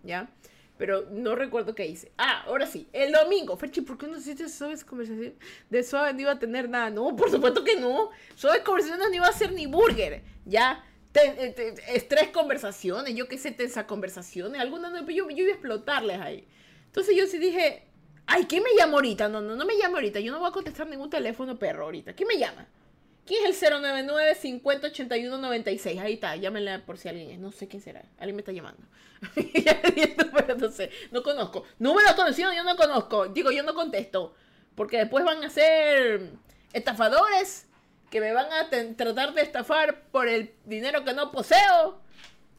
[0.04, 0.28] ¿Ya?
[0.78, 2.10] Pero no recuerdo qué hice.
[2.18, 2.88] Ah, ahora sí.
[2.92, 3.56] El domingo.
[3.56, 5.34] Ferchi, ¿por qué no hiciste suaves conversaciones?
[5.70, 6.90] De suave no iba a tener nada.
[6.90, 8.10] No, por supuesto que no.
[8.34, 10.22] Suaves conversaciones no iba a hacer ni burger.
[10.44, 10.84] ¿Ya?
[11.14, 16.20] Eh, estrés conversaciones, yo qué sé, tensa conversaciones, algunas no, yo, yo iba a explotarles
[16.20, 16.46] ahí.
[16.86, 17.84] Entonces yo sí dije,
[18.26, 19.28] ay, ¿quién me llama ahorita?
[19.28, 22.14] No, no, no me llama ahorita, yo no voy a contestar ningún teléfono perro ahorita.
[22.14, 22.66] ¿Quién me llama?
[23.24, 26.00] ¿Quién es el 099 50 81 96?
[26.00, 27.38] Ahí está, llámenle por si alguien es.
[27.38, 28.02] No sé quién será.
[28.18, 28.82] Alguien me está llamando.
[30.58, 30.90] no sé.
[31.12, 31.64] No conozco.
[31.78, 33.28] Número conocido yo no conozco.
[33.28, 34.34] Digo, yo no contesto.
[34.74, 36.32] Porque después van a ser
[36.72, 37.68] estafadores
[38.12, 41.98] que me van a tratar de estafar por el dinero que no poseo,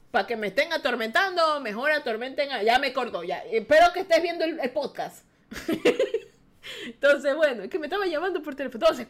[0.10, 2.64] para que me estén atormentando, mejor atormenten a...
[2.64, 3.38] Ya me cortó, ya.
[3.52, 5.24] Espero que estés viendo el, podcast.
[6.86, 8.92] Entonces, bueno, es que me estaba llamando por teléfono.
[8.96, 9.08] Se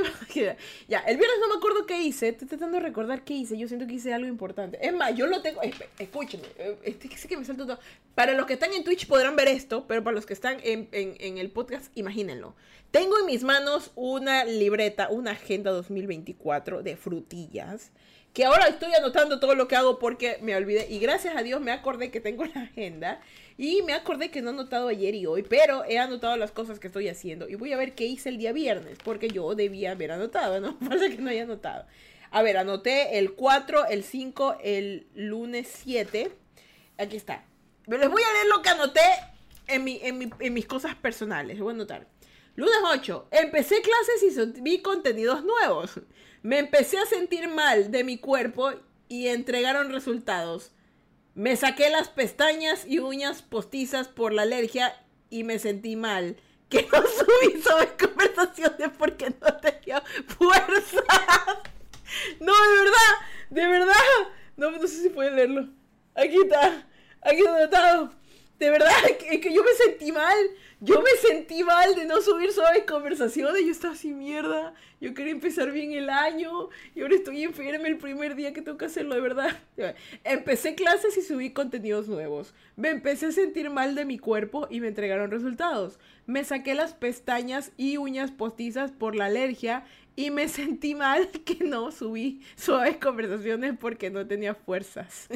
[0.00, 0.26] escucha.
[0.26, 0.56] ¿Qué
[0.88, 2.28] Ya, el viernes no me acuerdo qué hice.
[2.28, 3.56] Estoy tratando de recordar qué hice.
[3.58, 4.78] Yo siento que hice algo importante.
[4.80, 5.60] Es más, yo lo tengo.
[5.98, 6.44] Escúcheme.
[6.58, 7.78] Eh, este que me salto todo.
[8.14, 10.88] Para los que están en Twitch podrán ver esto, pero para los que están en,
[10.92, 12.54] en el podcast, imagínenlo.
[12.92, 17.90] Tengo en mis manos una libreta, una agenda 2024 de frutillas.
[18.34, 20.86] Que ahora estoy anotando todo lo que hago porque me olvidé.
[20.90, 23.20] Y gracias a Dios me acordé que tengo la agenda.
[23.58, 26.78] Y me acordé que no he anotado ayer y hoy, pero he anotado las cosas
[26.78, 27.48] que estoy haciendo.
[27.48, 30.76] Y voy a ver qué hice el día viernes, porque yo debía haber anotado, ¿no?
[30.80, 31.86] Falta que no haya anotado.
[32.30, 36.32] A ver, anoté el 4, el 5, el lunes 7.
[36.98, 37.44] Aquí está.
[37.86, 39.00] Les voy a leer lo que anoté
[39.66, 41.58] en, mi, en, mis cosas personales.
[41.60, 42.06] Voy a anotar.
[42.56, 43.28] Lunes 8.
[43.32, 46.00] Empecé clases y vi contenidos nuevos.
[46.42, 48.72] Me empecé a sentir mal de mi cuerpo
[49.08, 50.72] y entregaron resultados.
[51.34, 54.94] Me saqué las pestañas y uñas postizas por la alergia
[55.30, 56.36] y me sentí mal.
[56.72, 61.02] Que no subí sobre conversaciones porque no tenía fuerza.
[62.40, 63.14] No, de verdad,
[63.50, 63.94] de verdad.
[64.56, 65.68] No, no sé si pueden leerlo.
[66.14, 66.86] Aquí está,
[67.20, 68.10] aquí está.
[68.62, 68.92] De verdad,
[69.28, 70.36] es que yo me sentí mal.
[70.78, 73.64] Yo me sentí mal de no subir suaves conversaciones.
[73.64, 74.72] Yo estaba así, mierda.
[75.00, 76.68] Yo quería empezar bien el año.
[76.94, 79.58] Y ahora estoy enferma el primer día que tengo que hacerlo, de verdad.
[80.22, 82.54] Empecé clases y subí contenidos nuevos.
[82.76, 85.98] Me empecé a sentir mal de mi cuerpo y me entregaron resultados.
[86.26, 89.84] Me saqué las pestañas y uñas postizas por la alergia.
[90.14, 95.28] Y me sentí mal que no subí suaves conversaciones porque no tenía fuerzas.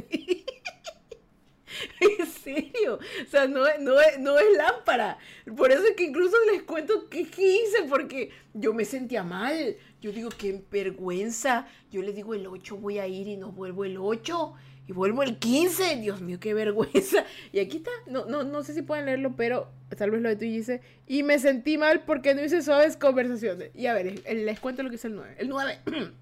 [2.01, 5.19] en serio, o sea, no, no, no, es lámpara.
[5.57, 9.77] Por eso es que incluso les cuento qué, hice, porque yo me sentía mal.
[10.01, 11.67] Yo digo, qué vergüenza.
[11.91, 14.55] Yo les digo, el 8 voy a ir y no vuelvo el 8.
[14.89, 15.97] Y vuelvo el 15.
[15.97, 17.25] Dios mío, qué vergüenza.
[17.53, 17.91] Y aquí está.
[18.07, 20.81] No, no, no sé si pueden leerlo, pero tal vez lo de tú dice.
[21.07, 23.71] Y me sentí mal porque no hice suaves conversaciones.
[23.75, 25.35] Y a ver, les cuento lo que es el 9.
[25.39, 25.81] El 9.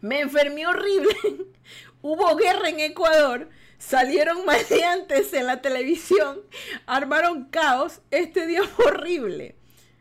[0.00, 1.14] me enfermé horrible.
[2.02, 6.40] Hubo guerra en Ecuador salieron maleantes en la televisión,
[6.86, 9.56] armaron caos, este día fue horrible.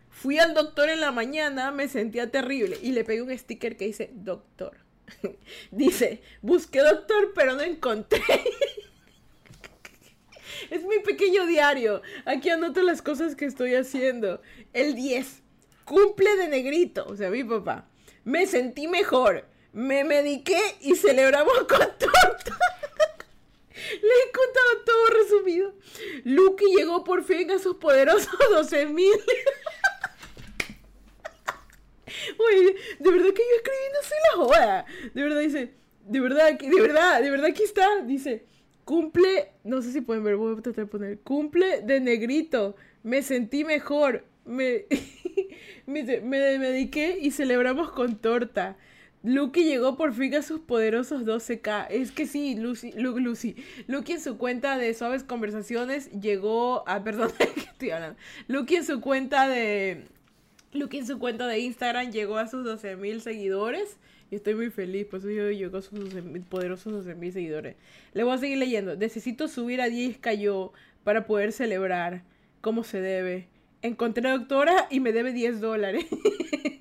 [0.10, 3.86] Fui al doctor en la mañana, me sentía terrible y le pegué un sticker que
[3.86, 4.78] dice doctor.
[5.72, 8.22] dice, busqué doctor pero no encontré.
[10.70, 12.02] es mi pequeño diario.
[12.26, 14.42] Aquí anoto las cosas que estoy haciendo.
[14.74, 15.44] El 10.
[15.84, 17.88] Cumple de negrito, o sea, mi papá.
[18.24, 19.48] Me sentí mejor.
[19.74, 22.58] Me mediqué y celebramos con torta.
[23.76, 25.74] Le he contado todo resumido.
[26.24, 29.14] Lucky llegó por fin a sus poderosos 12 mil.
[32.38, 34.86] Oye, de verdad que yo escribí soy la joda.
[35.14, 35.74] De verdad dice,
[36.06, 38.02] de verdad, de verdad, de verdad aquí está.
[38.04, 38.46] Dice,
[38.86, 42.76] cumple, no sé si pueden ver, voy a tratar de poner, cumple de negrito.
[43.04, 44.26] Me sentí mejor.
[44.46, 44.86] Me,
[45.86, 48.78] me, me dediqué y celebramos con torta.
[49.26, 51.88] Lucky llegó por fin a sus poderosos 12k.
[51.90, 53.56] Es que sí, Lucy, Lu, Lucy.
[53.88, 57.04] Lucky en su cuenta de Suaves Conversaciones llegó a.
[57.04, 58.20] Perdón, ¿qué estoy hablando?
[58.48, 60.04] En su cuenta de.
[60.74, 63.98] Lucky en su cuenta de Instagram llegó a sus 12.000 seguidores.
[64.30, 66.00] Y estoy muy feliz, por eso yo llegó a sus
[66.48, 67.76] poderosos 12.000 seguidores.
[68.14, 68.96] Le voy a seguir leyendo.
[68.96, 70.72] Necesito subir a 10k yo
[71.04, 72.22] para poder celebrar
[72.62, 73.48] como se debe.
[73.82, 76.06] Encontré a doctora y me debe 10 dólares.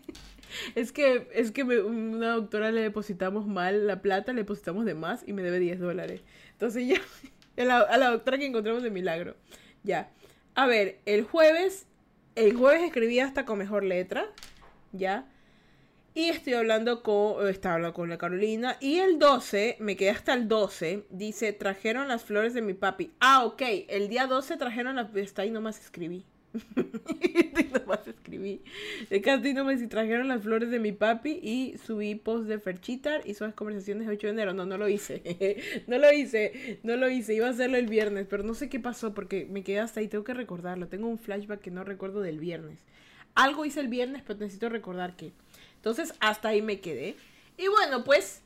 [0.74, 5.22] Es que, es que una doctora le depositamos mal la plata, le depositamos de más
[5.26, 6.22] y me debe 10 dólares.
[6.52, 7.00] Entonces ya,
[7.88, 9.36] a la, doctora que encontramos de milagro.
[9.82, 10.10] Ya.
[10.54, 11.86] A ver, el jueves,
[12.36, 14.26] el jueves escribí hasta con mejor letra,
[14.92, 15.26] ¿ya?
[16.16, 18.76] Y estoy hablando con, estaba hablando con la Carolina.
[18.80, 23.12] Y el 12, me quedé hasta el 12, dice, trajeron las flores de mi papi.
[23.18, 26.24] Ah, ok, el día 12 trajeron las, está ahí nomás escribí.
[27.20, 28.62] y nomás escribí.
[29.10, 33.34] De me si trajeron las flores de mi papi y subí post de Ferchitar y
[33.34, 34.54] las conversaciones de 8 de enero.
[34.54, 35.84] No, no lo hice.
[35.86, 36.78] no lo hice.
[36.82, 37.34] No lo hice.
[37.34, 40.08] Iba a hacerlo el viernes, pero no sé qué pasó porque me quedé hasta ahí.
[40.08, 40.88] Tengo que recordarlo.
[40.88, 42.78] Tengo un flashback que no recuerdo del viernes.
[43.34, 45.32] Algo hice el viernes, pero necesito recordar qué.
[45.76, 47.16] Entonces, hasta ahí me quedé.
[47.58, 48.42] Y bueno, pues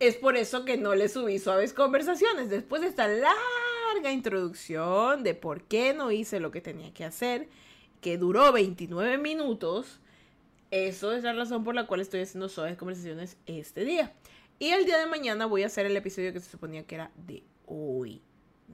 [0.00, 2.50] es por eso que no le subí suaves conversaciones.
[2.50, 3.32] Después de esta larga
[4.12, 7.48] introducción de por qué no hice lo que tenía que hacer,
[8.00, 10.00] que duró 29 minutos,
[10.70, 14.12] eso es la razón por la cual estoy haciendo suaves conversaciones este día.
[14.58, 17.10] Y el día de mañana voy a hacer el episodio que se suponía que era
[17.26, 18.22] de hoy.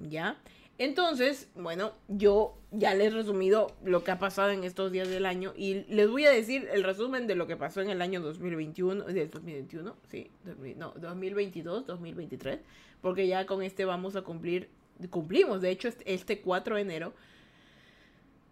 [0.09, 0.39] ¿Ya?
[0.79, 5.27] Entonces, bueno, yo ya les he resumido lo que ha pasado en estos días del
[5.27, 8.21] año y les voy a decir el resumen de lo que pasó en el año
[8.21, 10.31] 2021, de 2021, sí,
[10.77, 12.61] no, 2022, 2023,
[13.01, 14.71] porque ya con este vamos a cumplir,
[15.11, 17.15] cumplimos, de hecho, este 4 de enero,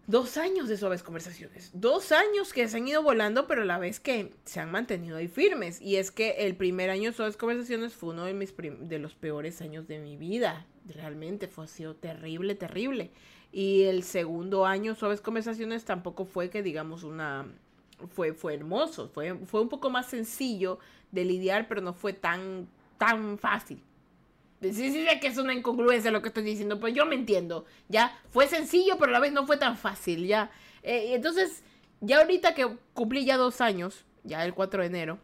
[0.07, 1.71] dos años de suaves conversaciones.
[1.73, 5.17] Dos años que se han ido volando, pero a la vez que se han mantenido
[5.17, 5.81] ahí firmes.
[5.81, 9.15] Y es que el primer año de suaves conversaciones fue uno de, mis de los
[9.15, 13.11] peores años de mi vida realmente fue sido terrible, terrible.
[13.51, 17.45] Y el segundo año, Suaves Conversaciones, tampoco fue que digamos una...
[18.13, 20.77] Fue, fue hermoso, fue, fue un poco más sencillo
[21.11, 22.67] de lidiar, pero no fue tan,
[22.99, 23.81] tan fácil.
[24.61, 27.65] Sí, sí, sé que es una incongruencia lo que estoy diciendo, pero yo me entiendo,
[27.89, 28.19] ¿ya?
[28.31, 30.49] Fue sencillo, pero a la vez no fue tan fácil, ¿ya?
[30.81, 31.63] Eh, entonces,
[32.01, 35.19] ya ahorita que cumplí ya dos años, ya el 4 de enero,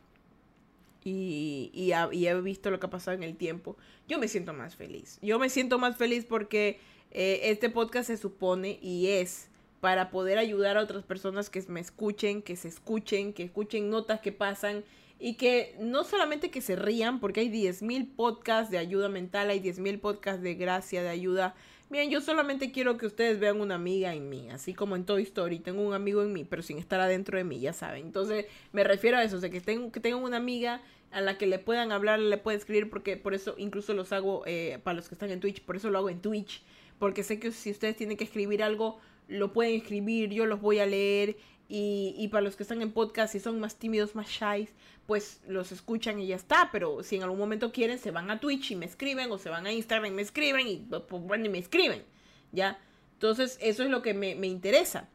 [1.03, 3.75] y, y, he visto lo que ha pasado en el tiempo,
[4.07, 5.19] yo me siento más feliz.
[5.21, 6.79] Yo me siento más feliz porque
[7.11, 9.49] eh, este podcast se supone y es
[9.81, 14.21] para poder ayudar a otras personas que me escuchen, que se escuchen, que escuchen notas
[14.21, 14.85] que pasan
[15.23, 19.61] y que no solamente que se rían, porque hay 10.000 podcasts de ayuda mental, hay
[19.61, 21.55] 10.000 podcasts de gracia, de ayuda.
[21.89, 25.23] Miren, yo solamente quiero que ustedes vean una amiga en mí, así como en Toy
[25.23, 28.05] Story, tengo un amigo en mí, pero sin estar adentro de mí, ya saben.
[28.05, 30.81] Entonces, me refiero a eso, o sea, que, tengo, que tengan una amiga
[31.11, 34.43] a la que le puedan hablar, le pueden escribir, porque por eso incluso los hago
[34.45, 36.63] eh, para los que están en Twitch, por eso lo hago en Twitch,
[36.99, 40.79] porque sé que si ustedes tienen que escribir algo, lo pueden escribir, yo los voy
[40.79, 41.37] a leer.
[41.75, 44.69] Y, para los que están en podcast y son más tímidos, más shy,
[45.07, 46.69] pues los escuchan y ya está.
[46.71, 49.49] Pero si en algún momento quieren, se van a Twitch y me escriben, o se
[49.49, 52.03] van a Instagram y me escriben, y pues, bueno, y me escriben.
[52.51, 52.79] ¿Ya?
[53.13, 55.09] Entonces, eso es lo que me, me interesa.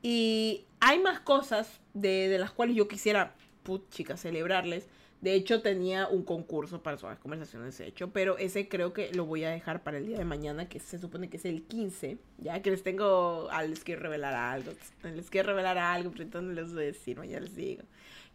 [0.00, 4.86] Y hay más cosas de, de las cuales yo quisiera, put, chicas, celebrarles.
[5.20, 9.42] De hecho, tenía un concurso para suaves conversaciones hecho, pero ese creo que lo voy
[9.42, 12.18] a dejar para el día de mañana, que se supone que es el 15.
[12.38, 13.48] Ya que les tengo.
[13.50, 14.72] Ah, les quiero revelar algo.
[15.02, 17.82] Les quiero revelar algo, pero entonces les voy a decir, mañana les digo.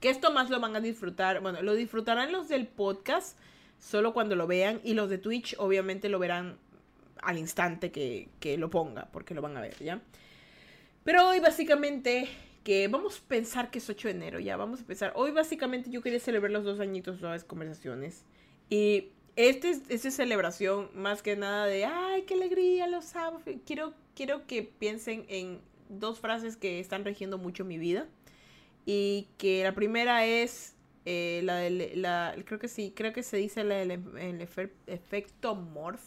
[0.02, 1.40] Que esto más lo van a disfrutar.
[1.40, 3.38] Bueno, lo disfrutarán los del podcast
[3.80, 4.82] solo cuando lo vean.
[4.84, 6.58] Y los de Twitch, obviamente, lo verán
[7.22, 10.02] al instante que, que lo ponga, porque lo van a ver, ¿ya?
[11.06, 12.28] Pero hoy básicamente
[12.64, 15.14] que vamos a pensar que es 8 de enero, ya vamos a empezar.
[15.16, 18.26] Hoy básicamente yo quería celebrar los dos añitos de las conversaciones.
[18.70, 23.44] Y este, esta es celebración más que nada de, ay, qué alegría los sábados.
[23.66, 28.08] Quiero, quiero que piensen en dos frases que están regiendo mucho mi vida.
[28.86, 33.38] Y que la primera es eh, la del, la, creo que sí, creo que se
[33.38, 34.42] dice la del el
[34.88, 36.04] efecto morph.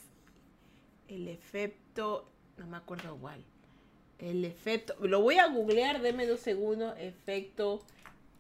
[1.09, 3.45] El efecto, no me acuerdo igual
[4.19, 4.95] el efecto.
[5.01, 6.95] Lo voy a googlear, deme dos segundos.
[6.99, 7.83] Efecto.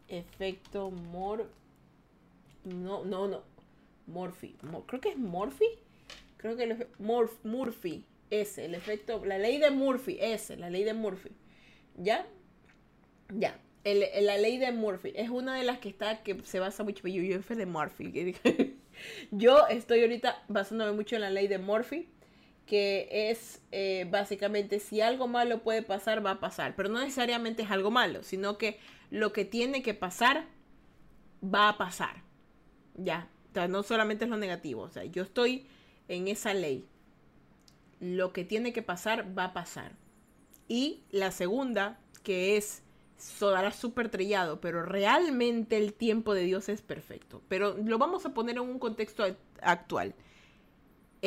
[0.08, 1.50] Efecto Mor.
[2.64, 3.42] No, no, no.
[4.06, 4.56] Morphy.
[4.86, 5.66] creo que es Morphy.
[6.36, 8.04] Creo que el Morph, Murphy.
[8.30, 9.24] Ese, el efecto.
[9.24, 10.18] La ley de Murphy.
[10.20, 11.30] Ese, la ley de Murphy.
[11.96, 12.26] ¿Ya?
[13.34, 13.58] Ya.
[13.84, 15.12] El, la ley de Murphy.
[15.16, 16.22] Es una de las que está.
[16.22, 17.06] Que se basa mucho.
[17.08, 18.36] Yo, yo de Murphy.
[19.30, 22.08] yo estoy ahorita basándome mucho en la ley de Murphy
[22.66, 27.62] que es eh, básicamente si algo malo puede pasar, va a pasar, pero no necesariamente
[27.62, 28.78] es algo malo, sino que
[29.10, 30.46] lo que tiene que pasar,
[31.42, 32.22] va a pasar.
[32.94, 35.66] Ya, o sea, no solamente es lo negativo, o sea, yo estoy
[36.08, 36.86] en esa ley.
[38.00, 39.92] Lo que tiene que pasar, va a pasar.
[40.68, 42.82] Y la segunda, que es,
[43.16, 47.42] sodará súper trillado, pero realmente el tiempo de Dios es perfecto.
[47.48, 49.24] Pero lo vamos a poner en un contexto
[49.62, 50.14] actual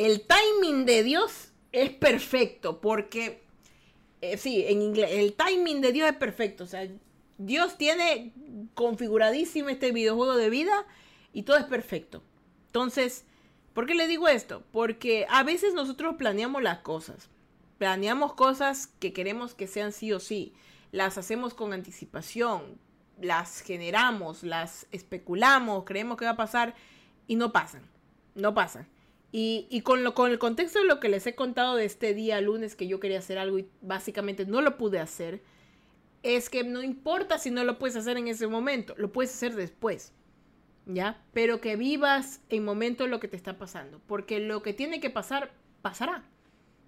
[0.06, 3.42] el timing de Dios es perfecto, porque,
[4.22, 6.64] eh, sí, en inglés, el timing de Dios es perfecto.
[6.64, 6.88] O sea,
[7.36, 8.32] Dios tiene
[8.74, 10.86] configuradísimo este videojuego de vida
[11.34, 12.22] y todo es perfecto.
[12.66, 13.26] Entonces,
[13.74, 14.62] ¿por qué le digo esto?
[14.72, 17.28] Porque a veces nosotros planeamos las cosas.
[17.76, 20.54] Planeamos cosas que queremos que sean sí o sí.
[20.92, 22.78] Las hacemos con anticipación.
[23.20, 26.74] Las generamos, las especulamos, creemos que va a pasar
[27.26, 27.82] y no pasan.
[28.34, 28.88] No pasan.
[29.32, 32.88] Y, con, el contexto de lo que les he contado de este día lunes que
[32.88, 35.40] yo quería hacer algo y básicamente no lo pude hacer,
[36.22, 39.54] es que no importa si no lo puedes hacer en ese momento, lo puedes hacer
[39.54, 40.12] después,
[40.86, 41.22] ¿ya?
[41.32, 45.10] Pero que vivas en momento lo que te está pasando, porque lo que tiene que
[45.10, 46.24] pasar, pasará,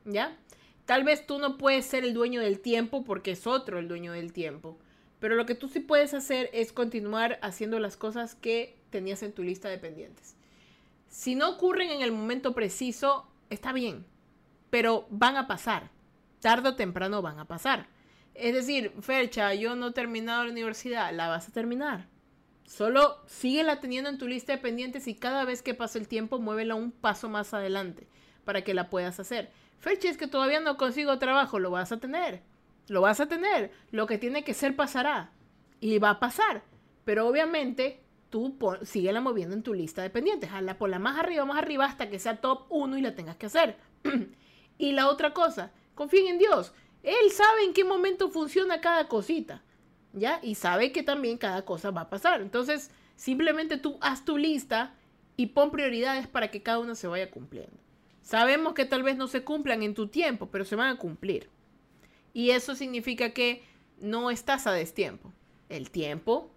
[0.05, 0.37] ¿ya?
[0.85, 4.13] Tal vez tú no puedes ser el dueño del tiempo porque es otro el dueño
[4.13, 4.79] del tiempo,
[5.21, 9.33] pero lo que tú sí puedes hacer es continuar haciendo las cosas que tenías en
[9.33, 10.35] tu lista de pendientes.
[11.13, 14.07] Si no ocurren en el momento preciso, está bien,
[14.71, 15.91] pero van a pasar.
[16.41, 17.87] Tarde o temprano van a pasar.
[18.33, 22.09] Es decir, Fercha, yo no he terminado la universidad, la vas a terminar.
[22.65, 26.39] Solo síguela teniendo en tu lista de pendientes y cada vez que pase el tiempo,
[26.39, 28.09] muévela un paso más adelante
[28.47, 29.53] para que la puedas hacer.
[29.81, 32.41] Fercha, es que todavía no consigo trabajo, lo vas a tener.
[32.89, 33.71] Lo vas a tener.
[33.91, 35.31] Lo que tiene que ser pasará.
[35.79, 36.63] Y va a pasar.
[37.05, 38.02] Pero obviamente
[38.33, 40.51] tú síguela moviendo en tu lista de pendientes.
[40.51, 43.37] Hazla por la más arriba, más arriba, hasta que sea top 1 y la tengas
[43.37, 43.77] que hacer.
[44.79, 46.73] y la otra cosa, confíen en Dios.
[47.03, 49.63] Él sabe en qué momento funciona cada cosita.
[50.15, 50.41] ¿Ya?
[50.43, 52.41] Y sabe que también cada cosa va a pasar.
[52.41, 54.95] Entonces, simplemente tú haz tu lista
[55.37, 57.77] y pon prioridades para que cada uno se vaya cumpliendo.
[58.23, 61.51] Sabemos que tal vez no se cumplan en tu tiempo, pero se van a cumplir.
[62.33, 63.63] Y eso significa que
[64.01, 65.33] no estás a destiempo.
[65.69, 66.51] El tiempo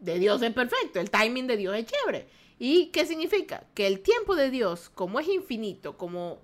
[0.00, 2.28] de Dios es perfecto, el timing de Dios es chévere.
[2.58, 3.66] ¿Y qué significa?
[3.74, 6.38] Que el tiempo de Dios, como es infinito, como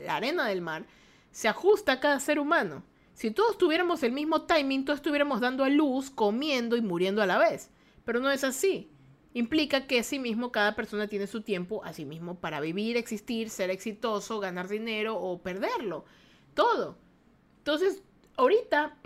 [0.00, 0.86] la arena del mar,
[1.30, 2.82] se ajusta a cada ser humano.
[3.14, 7.26] Si todos tuviéramos el mismo timing, todos estuviéramos dando a luz, comiendo y muriendo a
[7.26, 7.70] la vez.
[8.04, 8.90] Pero no es así.
[9.34, 13.50] Implica que sí mismo cada persona tiene su tiempo a sí mismo para vivir, existir,
[13.50, 16.04] ser exitoso, ganar dinero o perderlo.
[16.54, 16.96] Todo.
[17.58, 18.02] Entonces,
[18.36, 18.96] ahorita,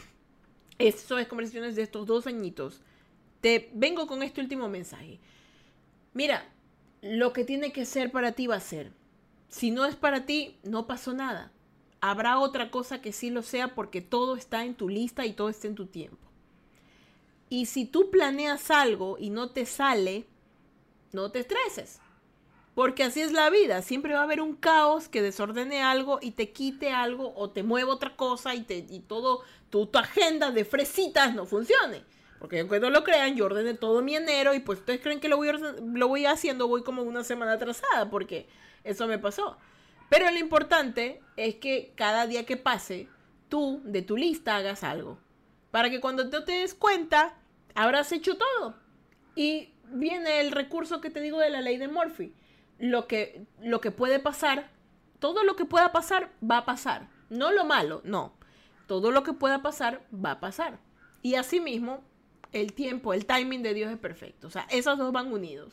[0.79, 2.83] eso es conversaciones de estos dos añitos.
[3.43, 5.18] Te vengo con este último mensaje.
[6.14, 6.49] Mira,
[7.03, 8.93] lo que tiene que ser para ti va a ser.
[9.49, 11.53] Si no es para ti, no pasó nada.
[12.01, 15.49] Habrá otra cosa que sí lo sea porque todo está en tu lista y todo
[15.49, 16.28] está en tu tiempo.
[17.51, 20.24] Y si tú planeas algo y no te sale,
[21.11, 22.01] no te estreses.
[22.76, 23.82] Porque así es la vida.
[23.82, 27.64] Siempre va a haber un caos que desordene algo y te quite algo o te
[27.64, 32.05] mueva otra cosa y, te, y todo tu, tu agenda de fresitas no funcione.
[32.43, 35.28] Porque aunque no lo crean, yo ordené todo mi enero y pues ustedes creen que
[35.28, 35.53] lo voy,
[35.95, 38.49] lo voy haciendo, voy como una semana atrasada porque
[38.82, 39.59] eso me pasó.
[40.09, 43.09] Pero lo importante es que cada día que pase,
[43.49, 45.20] tú de tu lista hagas algo.
[45.70, 47.36] Para que cuando te des cuenta,
[47.76, 48.74] habrás hecho todo.
[49.36, 52.34] Y viene el recurso que te digo de la ley de Murphy.
[52.80, 54.68] Lo que, lo que puede pasar,
[55.20, 57.09] todo lo que pueda pasar, va a pasar.
[57.30, 58.32] No lo malo, no.
[58.88, 60.80] Todo lo que pueda pasar, va a pasar.
[61.22, 62.03] Y asimismo,
[62.53, 64.47] el tiempo, el timing de Dios es perfecto.
[64.47, 65.73] O sea, esos dos van unidos.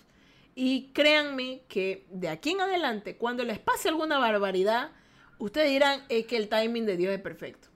[0.56, 4.92] Y créanme que de aquí en adelante, cuando les pase alguna barbaridad,
[5.38, 7.68] ustedes dirán que el timing de Dios es perfecto.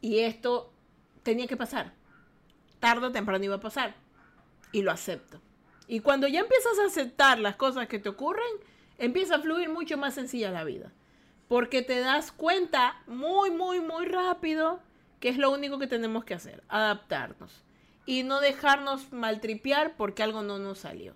[0.00, 0.72] Y esto
[1.22, 1.92] tenía que pasar.
[2.80, 3.94] Tarde o temprano iba a pasar.
[4.72, 5.40] Y lo acepto.
[5.86, 8.44] Y cuando ya empiezas a aceptar las cosas que te ocurren,
[8.98, 10.92] empieza a fluir mucho más sencilla la vida.
[11.48, 14.80] Porque te das cuenta muy, muy, muy rápido
[15.20, 17.63] que es lo único que tenemos que hacer, adaptarnos
[18.06, 21.14] y no dejarnos maltripear porque algo no nos salió.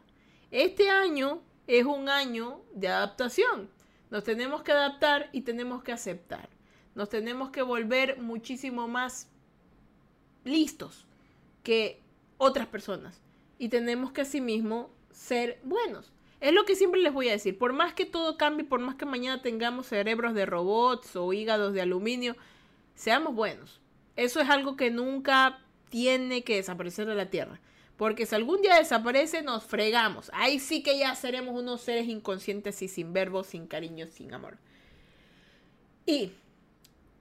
[0.50, 3.70] Este año es un año de adaptación.
[4.10, 6.48] Nos tenemos que adaptar y tenemos que aceptar.
[6.94, 9.28] Nos tenemos que volver muchísimo más
[10.44, 11.06] listos
[11.62, 12.00] que
[12.38, 13.20] otras personas.
[13.58, 16.12] Y tenemos que asimismo ser buenos.
[16.40, 17.58] Es lo que siempre les voy a decir.
[17.58, 21.74] Por más que todo cambie, por más que mañana tengamos cerebros de robots o hígados
[21.74, 22.36] de aluminio,
[22.94, 23.80] seamos buenos.
[24.16, 25.60] Eso es algo que nunca
[25.90, 27.60] tiene que desaparecer de la Tierra.
[27.96, 30.30] Porque si algún día desaparece, nos fregamos.
[30.32, 34.56] Ahí sí que ya seremos unos seres inconscientes y sin verbos, sin cariño, sin amor.
[36.06, 36.32] Y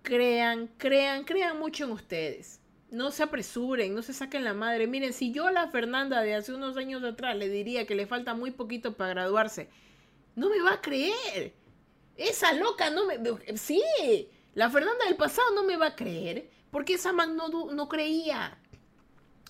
[0.03, 2.61] crean, crean, crean mucho en ustedes.
[2.91, 4.85] No se apresuren, no se saquen la madre.
[4.85, 8.05] Miren, si yo a la Fernanda de hace unos años atrás le diría que le
[8.05, 9.69] falta muy poquito para graduarse,
[10.35, 11.53] no me va a creer.
[12.15, 13.17] Esa loca no me...
[13.57, 13.81] Sí,
[14.53, 16.49] la Fernanda del pasado no me va a creer.
[16.77, 18.55] Porque esa man no, no creía,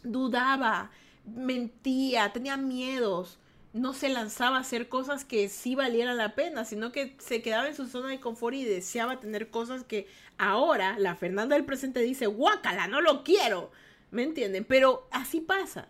[0.02, 0.92] dudaba,
[1.26, 3.38] mentía, tenía miedos,
[3.74, 7.68] no se lanzaba a hacer cosas que sí valieran la pena, sino que se quedaba
[7.68, 10.08] en su zona de confort y deseaba tener cosas que
[10.38, 13.74] ahora la Fernanda del presente dice, guácala, no lo quiero.
[14.10, 14.64] ¿Me entienden?
[14.64, 15.90] Pero así pasa.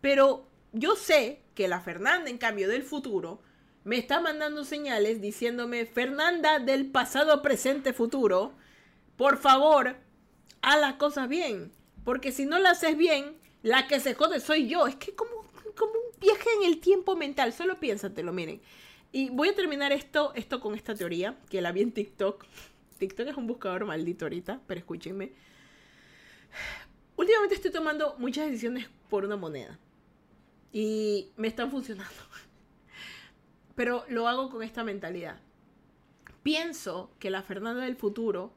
[0.00, 3.42] Pero yo sé que la Fernanda, en cambio, del futuro,
[3.84, 8.54] me está mandando señales diciéndome, Fernanda del pasado, presente, futuro,
[9.18, 10.02] por favor,
[10.64, 11.70] haz las cosas bien.
[12.04, 14.86] Porque si no las haces bien, la que se jode soy yo.
[14.86, 15.30] Es que como,
[15.76, 17.52] como un viaje en el tiempo mental.
[17.52, 18.60] Solo piénsatelo, miren.
[19.12, 22.44] Y voy a terminar esto, esto con esta teoría, que la vi en TikTok.
[22.98, 25.32] TikTok es un buscador maldito ahorita, pero escúchenme.
[27.16, 29.78] Últimamente estoy tomando muchas decisiones por una moneda.
[30.72, 32.12] Y me están funcionando.
[33.76, 35.38] Pero lo hago con esta mentalidad.
[36.42, 38.52] Pienso que la Fernanda del futuro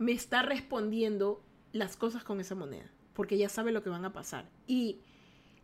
[0.00, 1.42] me está respondiendo
[1.72, 4.48] las cosas con esa moneda, porque ya sabe lo que van a pasar.
[4.66, 5.02] Y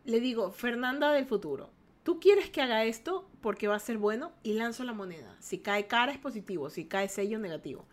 [0.05, 1.71] le digo, Fernanda del futuro,
[2.03, 5.35] tú quieres que haga esto porque va a ser bueno y lanzo la moneda.
[5.39, 7.87] Si cae cara es positivo, si cae sello negativo.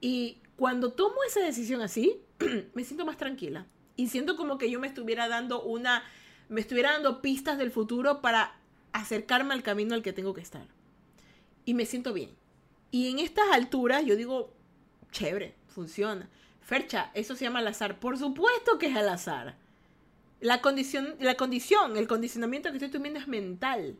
[0.00, 2.20] Y cuando tomo esa decisión así,
[2.74, 3.66] me siento más tranquila.
[3.96, 6.04] Y siento como que yo me estuviera dando una,
[6.48, 8.54] me estuviera dando pistas del futuro para
[8.92, 10.68] acercarme al camino al que tengo que estar.
[11.64, 12.30] Y me siento bien.
[12.92, 14.55] Y en estas alturas yo digo,
[15.10, 16.28] chévere, funciona.
[16.60, 18.00] Fercha, eso se llama al azar.
[18.00, 19.56] Por supuesto que es al azar.
[20.40, 23.96] La condición, la condición, el condicionamiento que estoy teniendo es mental.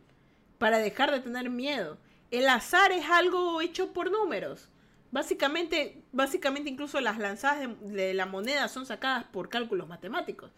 [0.58, 1.98] Para dejar de tener miedo.
[2.30, 4.68] El azar es algo hecho por números.
[5.12, 10.50] Básicamente, básicamente incluso las lanzadas de, de la moneda son sacadas por cálculos matemáticos.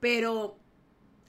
[0.00, 0.58] Pero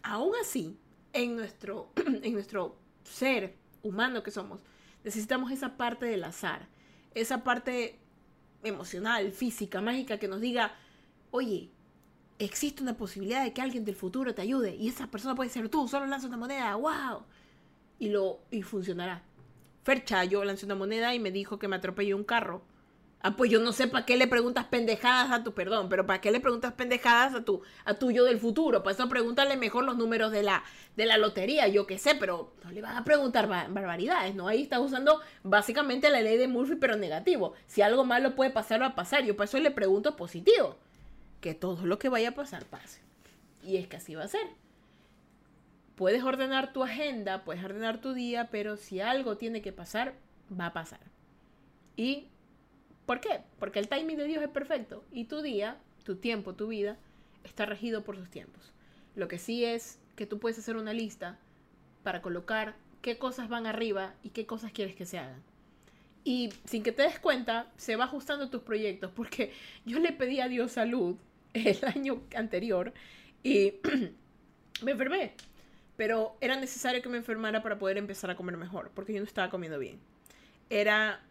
[0.02, 0.78] aún así,
[1.14, 1.92] en nuestro,
[2.24, 4.62] en nuestro ser humano que somos,
[5.04, 6.68] necesitamos esa parte del azar.
[7.14, 8.00] Esa parte
[8.66, 10.74] emocional, física, mágica, que nos diga,
[11.32, 11.70] oye,
[12.40, 15.70] existe una posibilidad de que alguien del futuro te ayude y esa persona puede ser
[15.70, 17.24] tú, solo lanza una moneda, wow.
[18.00, 19.24] y, lo, y funcionará.
[19.84, 22.64] Fer Chayo lanzó una moneda y me dijo que me atropelló un carro.
[23.28, 26.22] Ah, pues yo no sé para qué le preguntas pendejadas a tu, perdón, pero para
[26.22, 28.84] qué le preguntas pendejadas a tu, a tu yo del futuro.
[28.84, 30.64] Para eso pregúntale mejor los números de la,
[30.96, 34.48] de la lotería, yo qué sé, pero no le vas a preguntar barbaridades, ¿no?
[34.48, 37.56] Ahí estás usando básicamente la ley de Murphy, pero negativo.
[37.66, 39.24] Si algo malo puede pasar, va a pasar.
[39.24, 40.78] Yo para eso le pregunto positivo.
[41.42, 43.02] Que todo lo que vaya a pasar pase.
[43.64, 44.48] Y es que así va a ser.
[45.96, 50.14] Puedes ordenar tu agenda, puedes ordenar tu día, pero si algo tiene que pasar,
[50.52, 51.00] va a pasar.
[51.98, 52.28] Y
[53.06, 53.42] ¿Por qué?
[53.60, 56.98] Porque el timing de Dios es perfecto y tu día, tu tiempo, tu vida
[57.44, 58.72] está regido por sus tiempos.
[59.16, 61.38] Lo que sí es que tú puedes hacer una lista
[62.04, 65.42] para colocar qué cosas van arriba y qué cosas quieres que se hagan.
[66.24, 69.54] Y sin que te des cuenta, se va ajustando tus proyectos porque
[69.86, 71.16] yo le pedí a Dios salud
[71.54, 72.94] el año anterior
[73.44, 73.76] y
[74.84, 75.34] me enfermé.
[75.98, 79.26] Pero era necesario que me enfermara para poder empezar a comer mejor, porque yo no
[79.26, 80.00] estaba comiendo bien.
[80.70, 81.24] Era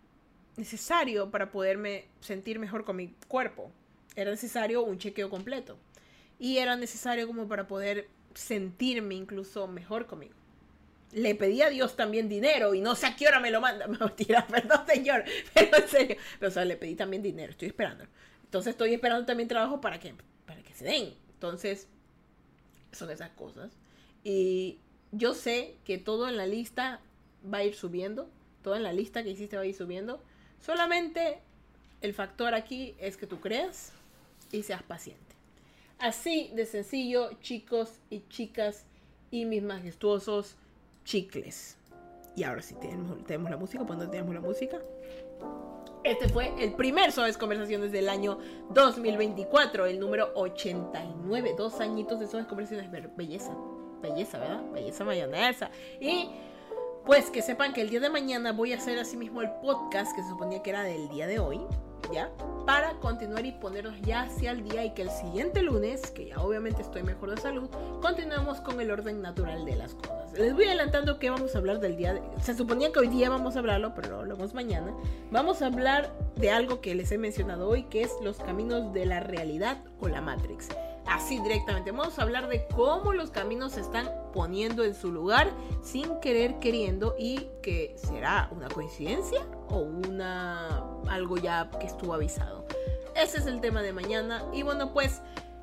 [0.56, 3.70] necesario para poderme sentir mejor con mi cuerpo.
[4.16, 5.76] Era necesario un chequeo completo.
[6.38, 10.34] Y era necesario como para poder sentirme incluso mejor conmigo.
[11.12, 13.86] Le pedí a Dios también dinero y no sé a qué hora me lo manda.
[14.50, 15.24] Perdón, señor.
[15.54, 16.16] Pero en serio.
[16.38, 17.52] Pero, o sea, le pedí también dinero.
[17.52, 18.04] Estoy esperando.
[18.44, 20.14] Entonces estoy esperando también trabajo para que,
[20.46, 21.14] para que se den.
[21.34, 21.88] Entonces,
[22.92, 23.72] son esas cosas.
[24.24, 24.78] Y
[25.12, 27.00] yo sé que todo en la lista
[27.52, 28.28] va a ir subiendo.
[28.62, 30.22] Todo en la lista que hiciste va a ir subiendo.
[30.64, 31.40] Solamente
[32.00, 33.92] el factor aquí es que tú creas
[34.50, 35.20] y seas paciente.
[35.98, 38.86] Así de sencillo, chicos y chicas
[39.30, 40.56] y mis majestuosos
[41.04, 41.76] chicles.
[42.34, 42.74] Y ahora sí
[43.26, 43.84] tenemos, la música.
[43.84, 44.78] ¿Cuándo tenemos la música?
[46.02, 48.38] Este fue el primer Suaves Conversaciones del año
[48.70, 51.54] 2024, el número 89.
[51.58, 52.90] Dos añitos de Suaves Conversaciones.
[53.16, 53.54] Belleza,
[54.00, 54.62] belleza, ¿verdad?
[54.72, 55.70] Belleza mayonesa.
[56.00, 56.30] Y
[57.04, 60.14] pues que sepan que el día de mañana voy a hacer así mismo el podcast
[60.14, 61.60] que se suponía que era del día de hoy,
[62.12, 62.30] ¿ya?
[62.64, 66.40] Para continuar y ponernos ya hacia el día y que el siguiente lunes, que ya
[66.40, 67.68] obviamente estoy mejor de salud,
[68.00, 70.32] continuemos con el orden natural de las cosas.
[70.32, 72.22] Les voy adelantando que vamos a hablar del día de...
[72.40, 74.94] Se suponía que hoy día vamos a hablarlo, pero lo hablamos mañana.
[75.30, 79.04] Vamos a hablar de algo que les he mencionado hoy, que es los caminos de
[79.04, 80.68] la realidad o la Matrix
[81.06, 81.90] así directamente.
[81.90, 85.50] Vamos a hablar de cómo los caminos se están poniendo en su lugar
[85.82, 92.66] sin querer queriendo y que será una coincidencia o una algo ya que estuvo avisado.
[93.14, 95.20] Ese es el tema de mañana y bueno pues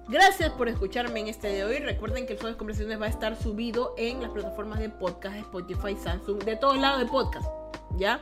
[0.08, 1.78] Gracias por escucharme en este de hoy.
[1.80, 5.96] Recuerden que el de Conversaciones va a estar subido en las plataformas de podcast, Spotify,
[5.96, 7.46] Samsung, de todos lados de podcast.
[7.98, 8.20] ¿Ya?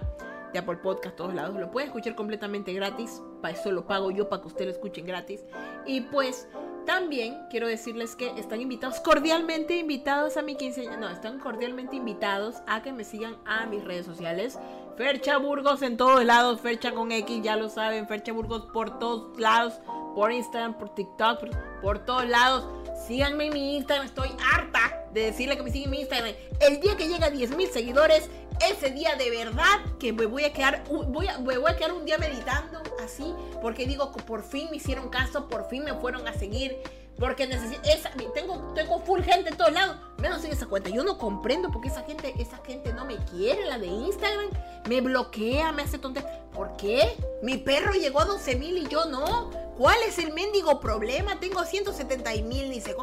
[0.53, 1.55] Ya por Podcast, todos lados.
[1.59, 3.21] Lo pueden escuchar completamente gratis.
[3.41, 5.43] Para eso lo pago yo, para que ustedes lo escuchen gratis.
[5.85, 6.47] Y pues
[6.89, 10.97] también quiero decirles que están invitados, cordialmente invitados a mi quinceañera.
[10.97, 14.57] No, están cordialmente invitados a que me sigan a mis redes sociales.
[14.97, 19.39] Fercha Burgos en todos lados, Fercha con X, ya lo saben, Fercha Burgos por todos
[19.39, 19.79] lados,
[20.15, 21.45] por Instagram, por TikTok,
[21.83, 22.67] por, todos lados.
[23.05, 26.33] Síganme en mi Instagram, estoy harta de decirle que me sigan en mi Instagram.
[26.59, 28.31] El día que llega a 10 mil seguidores,
[28.61, 32.05] ese día de verdad que me voy a quedar, voy me voy a quedar un
[32.05, 36.33] día meditando así, porque digo por fin me hicieron caso, por fin me fueron a
[36.33, 36.77] seguir,
[37.19, 40.89] porque necesito, esa, tengo, tengo full gente en todos lados, menos en esa cuenta.
[40.89, 44.49] Yo no comprendo porque esa gente, esa gente no me quiere, la de Instagram,
[44.87, 46.45] me bloquea, me hace tontería.
[46.53, 47.17] ¿Por qué?
[47.43, 49.49] Mi perro llegó a 12 mil y yo no.
[49.77, 51.39] ¿Cuál es el mendigo problema?
[51.39, 52.95] Tengo 170 mil ni sé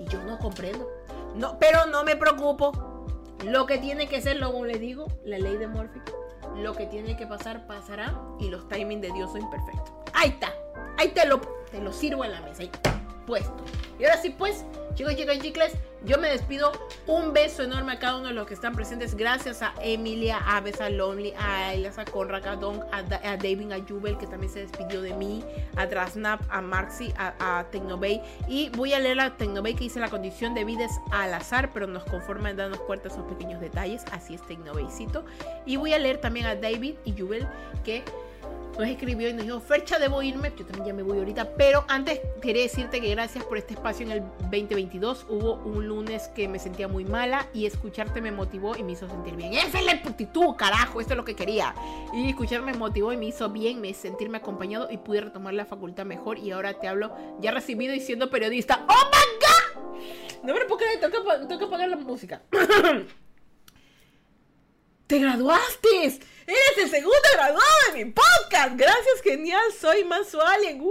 [0.00, 0.88] Y yo no comprendo.
[1.34, 2.93] No, pero no me preocupo
[3.42, 6.00] lo que tiene que ser, luego le digo, la ley de Murphy.
[6.56, 8.14] Lo que tiene que pasar, pasará.
[8.38, 9.92] Y los timings de Dios son imperfectos.
[10.12, 10.52] Ahí está.
[10.98, 12.62] Ahí te lo, te lo sirvo en la mesa.
[12.62, 12.70] Ahí
[13.26, 13.54] puesto.
[13.98, 14.64] Y ahora sí, pues,
[14.94, 15.72] chicos, chicos, chicles,
[16.04, 16.72] yo me despido.
[17.06, 19.14] Un beso enorme a cada uno de los que están presentes.
[19.14, 23.78] Gracias a Emilia, a Besa Lonely, a Elias, a Conrad, a Don, a, David, a
[23.86, 25.44] Jubel, que también se despidió de mí,
[25.76, 28.22] a Drasnap, a Marxi, a, a Tecnobay.
[28.48, 31.70] Y voy a leer a Tecnobay que dice la condición de vida es al azar,
[31.72, 34.02] pero nos conforma en darnos cuenta esos pequeños detalles.
[34.10, 35.24] Así es Tecnobaycito.
[35.66, 37.46] Y voy a leer también a David y Jubel
[37.84, 38.02] que
[38.78, 41.84] nos escribió y nos dijo, Fercha, debo irme, yo también ya me voy ahorita, pero
[41.88, 44.20] antes quería decirte que gracias por este espacio en el
[44.50, 45.26] 2022.
[45.28, 49.08] Hubo un lunes que me sentía muy mala y escucharte me motivó y me hizo
[49.08, 49.54] sentir bien.
[49.54, 51.74] Esa es la actitud, carajo, esto es lo que quería.
[52.12, 55.66] Y escucharme me motivó y me hizo bien, me sentirme acompañado y pude retomar la
[55.66, 58.84] facultad mejor y ahora te hablo ya recibido y siendo periodista.
[58.88, 60.42] ¡Oh my god!
[60.42, 62.42] No me puedo creer, tengo que apagar la música.
[65.06, 66.06] ¡Te graduaste!
[66.46, 68.72] Eres el segundo graduado de mi podcast.
[68.74, 69.62] Gracias, genial.
[69.78, 70.82] Soy Manso Alien.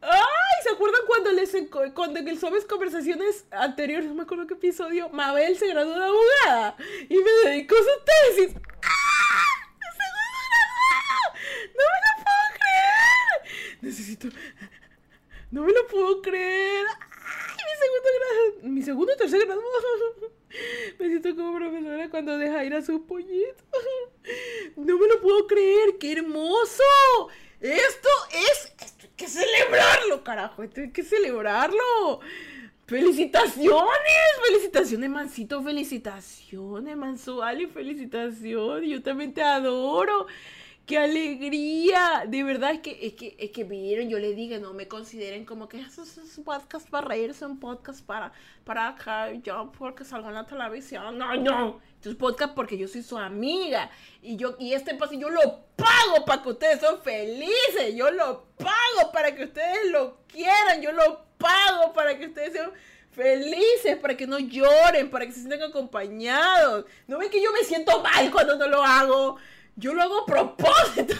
[0.00, 0.20] ¡Ay!
[0.62, 1.54] ¿Se acuerdan cuando les
[1.94, 6.04] cuando en el Suaves Conversaciones anteriores, no me acuerdo qué episodio, Mabel se graduó de
[6.04, 6.76] abogada
[7.08, 8.04] y me dedicó su
[8.36, 8.56] tesis.
[8.82, 9.50] ¡Ah!
[11.76, 13.78] ¡No me lo puedo creer!
[13.82, 14.28] Necesito...
[15.50, 16.86] No me lo puedo creer.
[16.86, 18.49] ¡Ay, mi segundo grado!
[18.62, 19.60] Mi segundo o tercer grado.
[20.98, 23.64] Me siento como profesora cuando deja ir a sus pollitos.
[24.76, 25.96] No me lo puedo creer.
[25.98, 26.82] ¡Qué hermoso!
[27.60, 28.72] Esto es...
[28.78, 30.62] Esto hay que celebrarlo, carajo.
[30.62, 32.20] Esto hay que celebrarlo.
[32.86, 34.30] ¡Felicitaciones!
[34.46, 35.62] ¡Felicitaciones, Mancito!
[35.62, 37.66] ¡Felicitaciones, Mansuali!
[37.66, 38.90] ¡Felicitaciones!
[38.90, 40.26] Yo también te adoro.
[40.90, 42.24] ¡Qué alegría!
[42.26, 45.68] De verdad es que, es que, es que yo le dije, no me consideren como
[45.68, 48.32] que esos es podcast para reír, son podcast para,
[48.64, 51.16] para acá, yo porque salgo en la televisión.
[51.16, 51.80] No, no.
[51.94, 53.88] Esto es podcast porque yo soy su amiga.
[54.20, 57.94] Y yo, y este paso lo pago para que ustedes son felices.
[57.94, 60.82] Yo lo pago para que ustedes lo quieran.
[60.82, 62.72] Yo lo pago para que ustedes sean
[63.12, 66.84] felices, para que no lloren, para que se sientan acompañados.
[67.06, 69.38] ¿No ven que yo me siento mal cuando no lo hago?
[69.80, 71.14] Yo lo hago a propósito.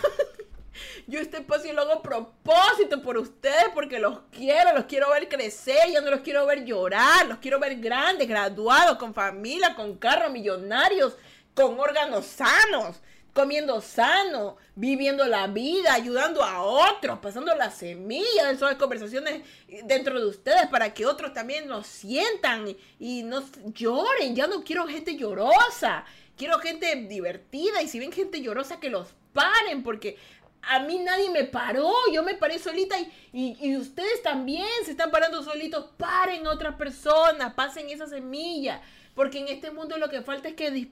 [1.07, 5.91] Yo este espacio lo hago propósito por ustedes porque los quiero, los quiero ver crecer,
[5.91, 10.31] ya no los quiero ver llorar, los quiero ver grandes, graduados, con familia, con carros
[10.31, 11.17] millonarios,
[11.55, 13.01] con órganos sanos,
[13.33, 19.43] comiendo sano, viviendo la vida, ayudando a otros, pasando la semilla de esas conversaciones
[19.85, 23.43] dentro de ustedes para que otros también nos sientan y no
[23.73, 24.37] lloren.
[24.37, 26.05] Ya no quiero gente llorosa.
[26.41, 30.17] Quiero gente divertida y si ven gente llorosa que los paren porque
[30.63, 35.11] a mí nadie me paró, yo me paré solita y, y, ustedes también se están
[35.11, 38.81] parando solitos, paren a otra persona, pasen esa semilla,
[39.15, 40.89] porque en este mundo lo que falta es que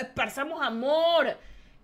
[0.00, 1.36] esparzamos amor,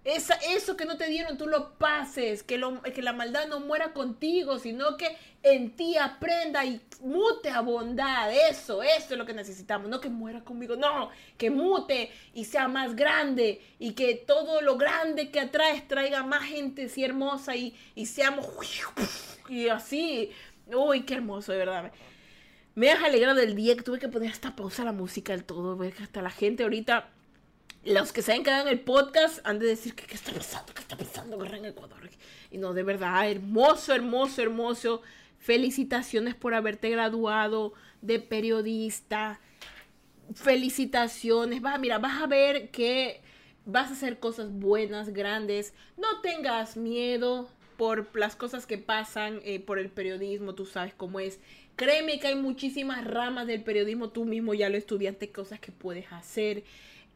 [0.05, 3.61] esa, eso que no te dieron, tú lo pases, que, lo, que la maldad no
[3.61, 8.32] muera contigo, sino que en ti aprenda y mute a bondad.
[8.50, 9.88] Eso, eso es lo que necesitamos.
[9.88, 14.76] No que muera conmigo, no, que mute y sea más grande y que todo lo
[14.76, 18.48] grande que atraes traiga más gente así hermosa y, y seamos
[19.48, 20.32] y así.
[20.66, 21.92] Uy, qué hermoso, de verdad.
[22.74, 25.78] Me has alegrado el día que tuve que poner hasta pausa la música del todo,
[26.00, 27.09] hasta la gente ahorita
[27.84, 30.72] los que se han quedado en el podcast han de decir que qué está pasando,
[30.72, 31.98] qué está pasando en Ecuador.
[32.50, 35.02] Y no, de verdad, hermoso, hermoso, hermoso.
[35.38, 39.40] Felicitaciones por haberte graduado de periodista.
[40.34, 41.60] Felicitaciones.
[41.60, 43.20] Vas, mira, vas a ver que
[43.64, 45.74] vas a hacer cosas buenas, grandes.
[45.96, 51.18] No tengas miedo por las cosas que pasan eh, por el periodismo, tú sabes cómo
[51.20, 51.40] es.
[51.74, 56.12] Créeme que hay muchísimas ramas del periodismo, tú mismo ya lo estudiaste, cosas que puedes
[56.12, 56.64] hacer.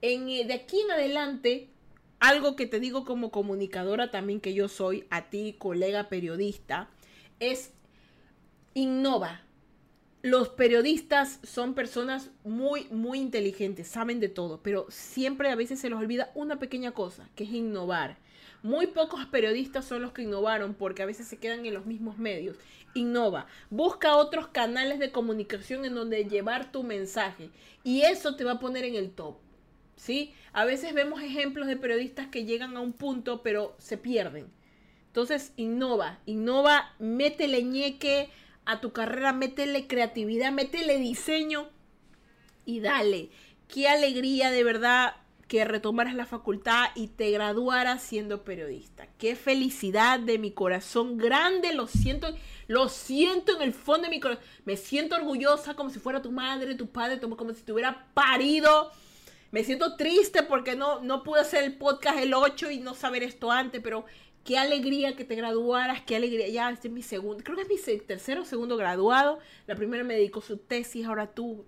[0.03, 1.69] Eh, de aquí en adelante,
[2.21, 6.89] algo que te digo como comunicadora también que yo soy, a ti, colega periodista,
[7.41, 7.73] es
[8.75, 9.43] innova.
[10.23, 15.89] Los periodistas son personas muy, muy inteligentes, saben de todo, pero siempre a veces se
[15.89, 18.19] les olvida una pequeña cosa, que es innovar.
[18.63, 22.19] Muy pocos periodistas son los que innovaron porque a veces se quedan en los mismos
[22.19, 22.57] medios.
[22.95, 27.51] Innova, busca otros canales de comunicación en donde llevar tu mensaje
[27.85, 29.37] y eso te va a poner en el top.
[29.97, 30.35] ¿Sí?
[30.53, 34.47] A veces vemos ejemplos de periodistas que llegan a un punto pero se pierden.
[35.09, 38.29] Entonces, innova, innova, métele ñeque
[38.67, 41.69] a tu carrera, métele creatividad, métele diseño
[42.67, 43.31] y dale.
[43.69, 45.15] Qué alegría de verdad
[45.49, 49.07] que retomaras la facultad y te graduaras siendo periodista.
[49.19, 52.29] Qué felicidad de mi corazón grande, lo siento,
[52.67, 54.45] lo siento en el fondo de mi corazón.
[54.65, 58.91] Me siento orgullosa como si fuera tu madre, tu padre, como si te hubiera parido
[59.57, 63.23] me siento triste porque no, no pude hacer el podcast el 8 y no saber
[63.23, 64.05] esto antes, pero
[64.45, 66.47] qué alegría que te graduaras, qué alegría.
[66.49, 69.39] Ya, este es mi segundo, creo que es mi tercero o segundo graduado.
[69.67, 71.65] La primera me dedicó su tesis, ahora tú.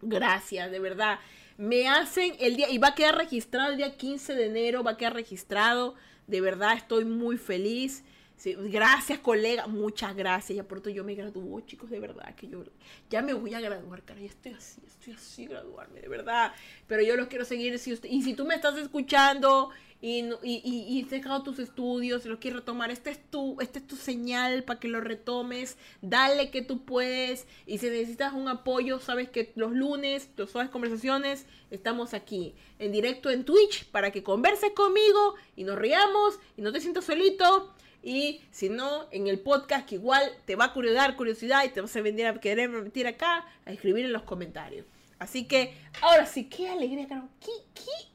[0.00, 1.18] Gracias, de verdad.
[1.56, 4.92] Me hacen el día, y va a quedar registrado el día 15 de enero, va
[4.92, 5.96] a quedar registrado.
[6.28, 8.04] De verdad, estoy muy feliz
[8.44, 9.66] gracias, colega.
[9.66, 10.56] Muchas gracias.
[10.56, 12.34] Ya pronto yo me gradúo, chicos, de verdad.
[12.34, 12.64] Que yo
[13.10, 14.20] ya me voy a graduar, cara.
[14.20, 16.52] Ya estoy así, estoy así, graduarme, de verdad.
[16.86, 17.78] Pero yo los quiero seguir.
[17.78, 19.70] Si usted, y si tú me estás escuchando
[20.00, 23.86] y, y, y, has dejado tus estudios los quieres retomar, este es tu, este es
[23.86, 25.78] tu señal para que lo retomes.
[26.02, 27.46] Dale que tú puedes.
[27.66, 32.92] Y si necesitas un apoyo, sabes que los lunes, los suaves conversaciones, estamos aquí en
[32.92, 37.74] directo en Twitch para que converses conmigo y nos riamos y no te sientas solito.
[38.06, 41.80] Y si no, en el podcast que igual te va a dar curiosidad y te
[41.80, 44.86] vas a venir a querer meter acá, a escribir en los comentarios.
[45.18, 47.28] Así que, ahora sí, qué alegría, Carol.
[47.40, 48.06] Qué, qué,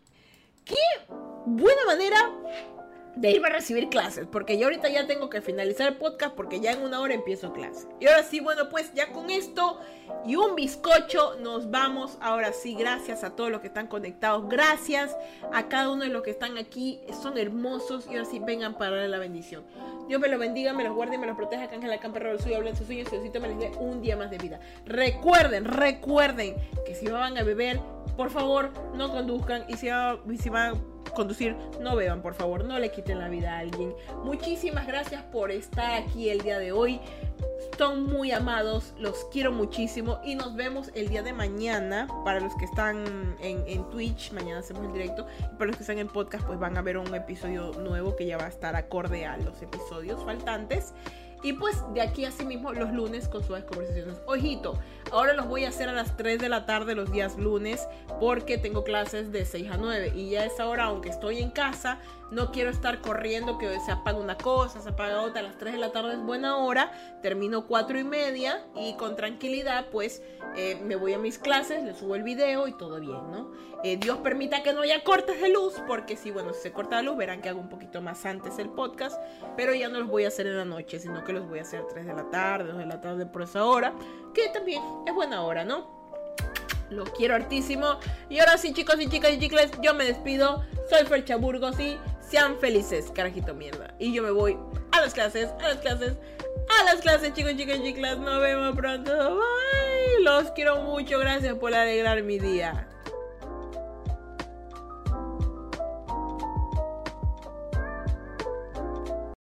[0.64, 1.14] qué
[1.46, 2.32] buena manera
[3.16, 6.60] de irme a recibir clases, porque yo ahorita ya tengo que finalizar el podcast porque
[6.60, 7.88] ya en una hora empiezo clase.
[8.00, 9.80] Y ahora sí, bueno, pues ya con esto
[10.26, 12.18] y un bizcocho nos vamos.
[12.22, 15.16] Ahora sí, gracias a todos los que están conectados, gracias
[15.52, 18.92] a cada uno de los que están aquí, son hermosos y ahora sí vengan para
[18.92, 19.64] darle la bendición.
[20.08, 22.58] Dios me los bendiga, me los guarde y me los proteja, que Ángela Camperro suyo
[22.58, 24.60] hablen su sueño y Diosito me les dé un día más de vida.
[24.86, 26.56] Recuerden, recuerden
[26.86, 27.80] que si van a beber,
[28.16, 29.90] por favor, no conduzcan y si,
[30.50, 30.82] van
[31.16, 33.94] conducir, no beban, por favor, no le quiten la vida a alguien.
[34.24, 37.00] Muchísimas gracias por estar aquí el día de hoy.
[37.78, 42.08] Son muy amados, los quiero muchísimo y nos vemos el día de mañana.
[42.24, 45.26] Para los que están en, en, Twitch, mañana hacemos el directo.
[45.40, 48.28] Y para los que están en podcast, pues van a ver un episodio nuevo que
[48.28, 50.94] ya va a estar acorde a los episodios faltantes.
[51.44, 54.18] Y pues de aquí así mismo los lunes con suaves conversaciones.
[54.28, 54.80] Ojito,
[55.12, 57.88] ahora los voy a hacer a las 3 de la tarde los días lunes
[58.20, 62.00] porque tengo clases de 6 a 9 y ya es ahora, aunque estoy en casa,
[62.32, 65.42] no quiero estar corriendo que se apaga una cosa, se apaga otra.
[65.42, 69.16] A las 3 de la tarde es buena hora, termino 4 y media y con
[69.16, 70.24] tranquilidad pues
[70.56, 73.52] eh, me voy a mis clases, le subo el video y todo bien, ¿no?
[73.84, 76.98] Eh, Dios permita que no haya cortes de luz porque si, bueno, si se corta
[76.98, 79.22] la luz verán que hago un poquito más antes el podcast,
[79.58, 81.64] pero ya no los voy a hacer en la noche, sino que los voy a
[81.64, 83.94] hacer a 3 de la tarde, 2 de la tarde por esa hora,
[84.34, 86.01] que también es buena hora, ¿no?
[86.92, 88.00] Los quiero hartísimo.
[88.30, 90.64] Y ahora sí, chicos y chicas y chicles, yo me despido.
[90.90, 93.96] Soy Fercha Burgos y sean felices, carajito mierda.
[93.98, 94.58] Y yo me voy
[94.92, 96.18] a las clases, a las clases,
[96.80, 98.20] a las clases, chicos, chicas y chiclas.
[98.20, 99.12] Nos vemos pronto.
[99.12, 100.24] Bye.
[100.24, 101.18] Los quiero mucho.
[101.20, 102.88] Gracias por alegrar mi día.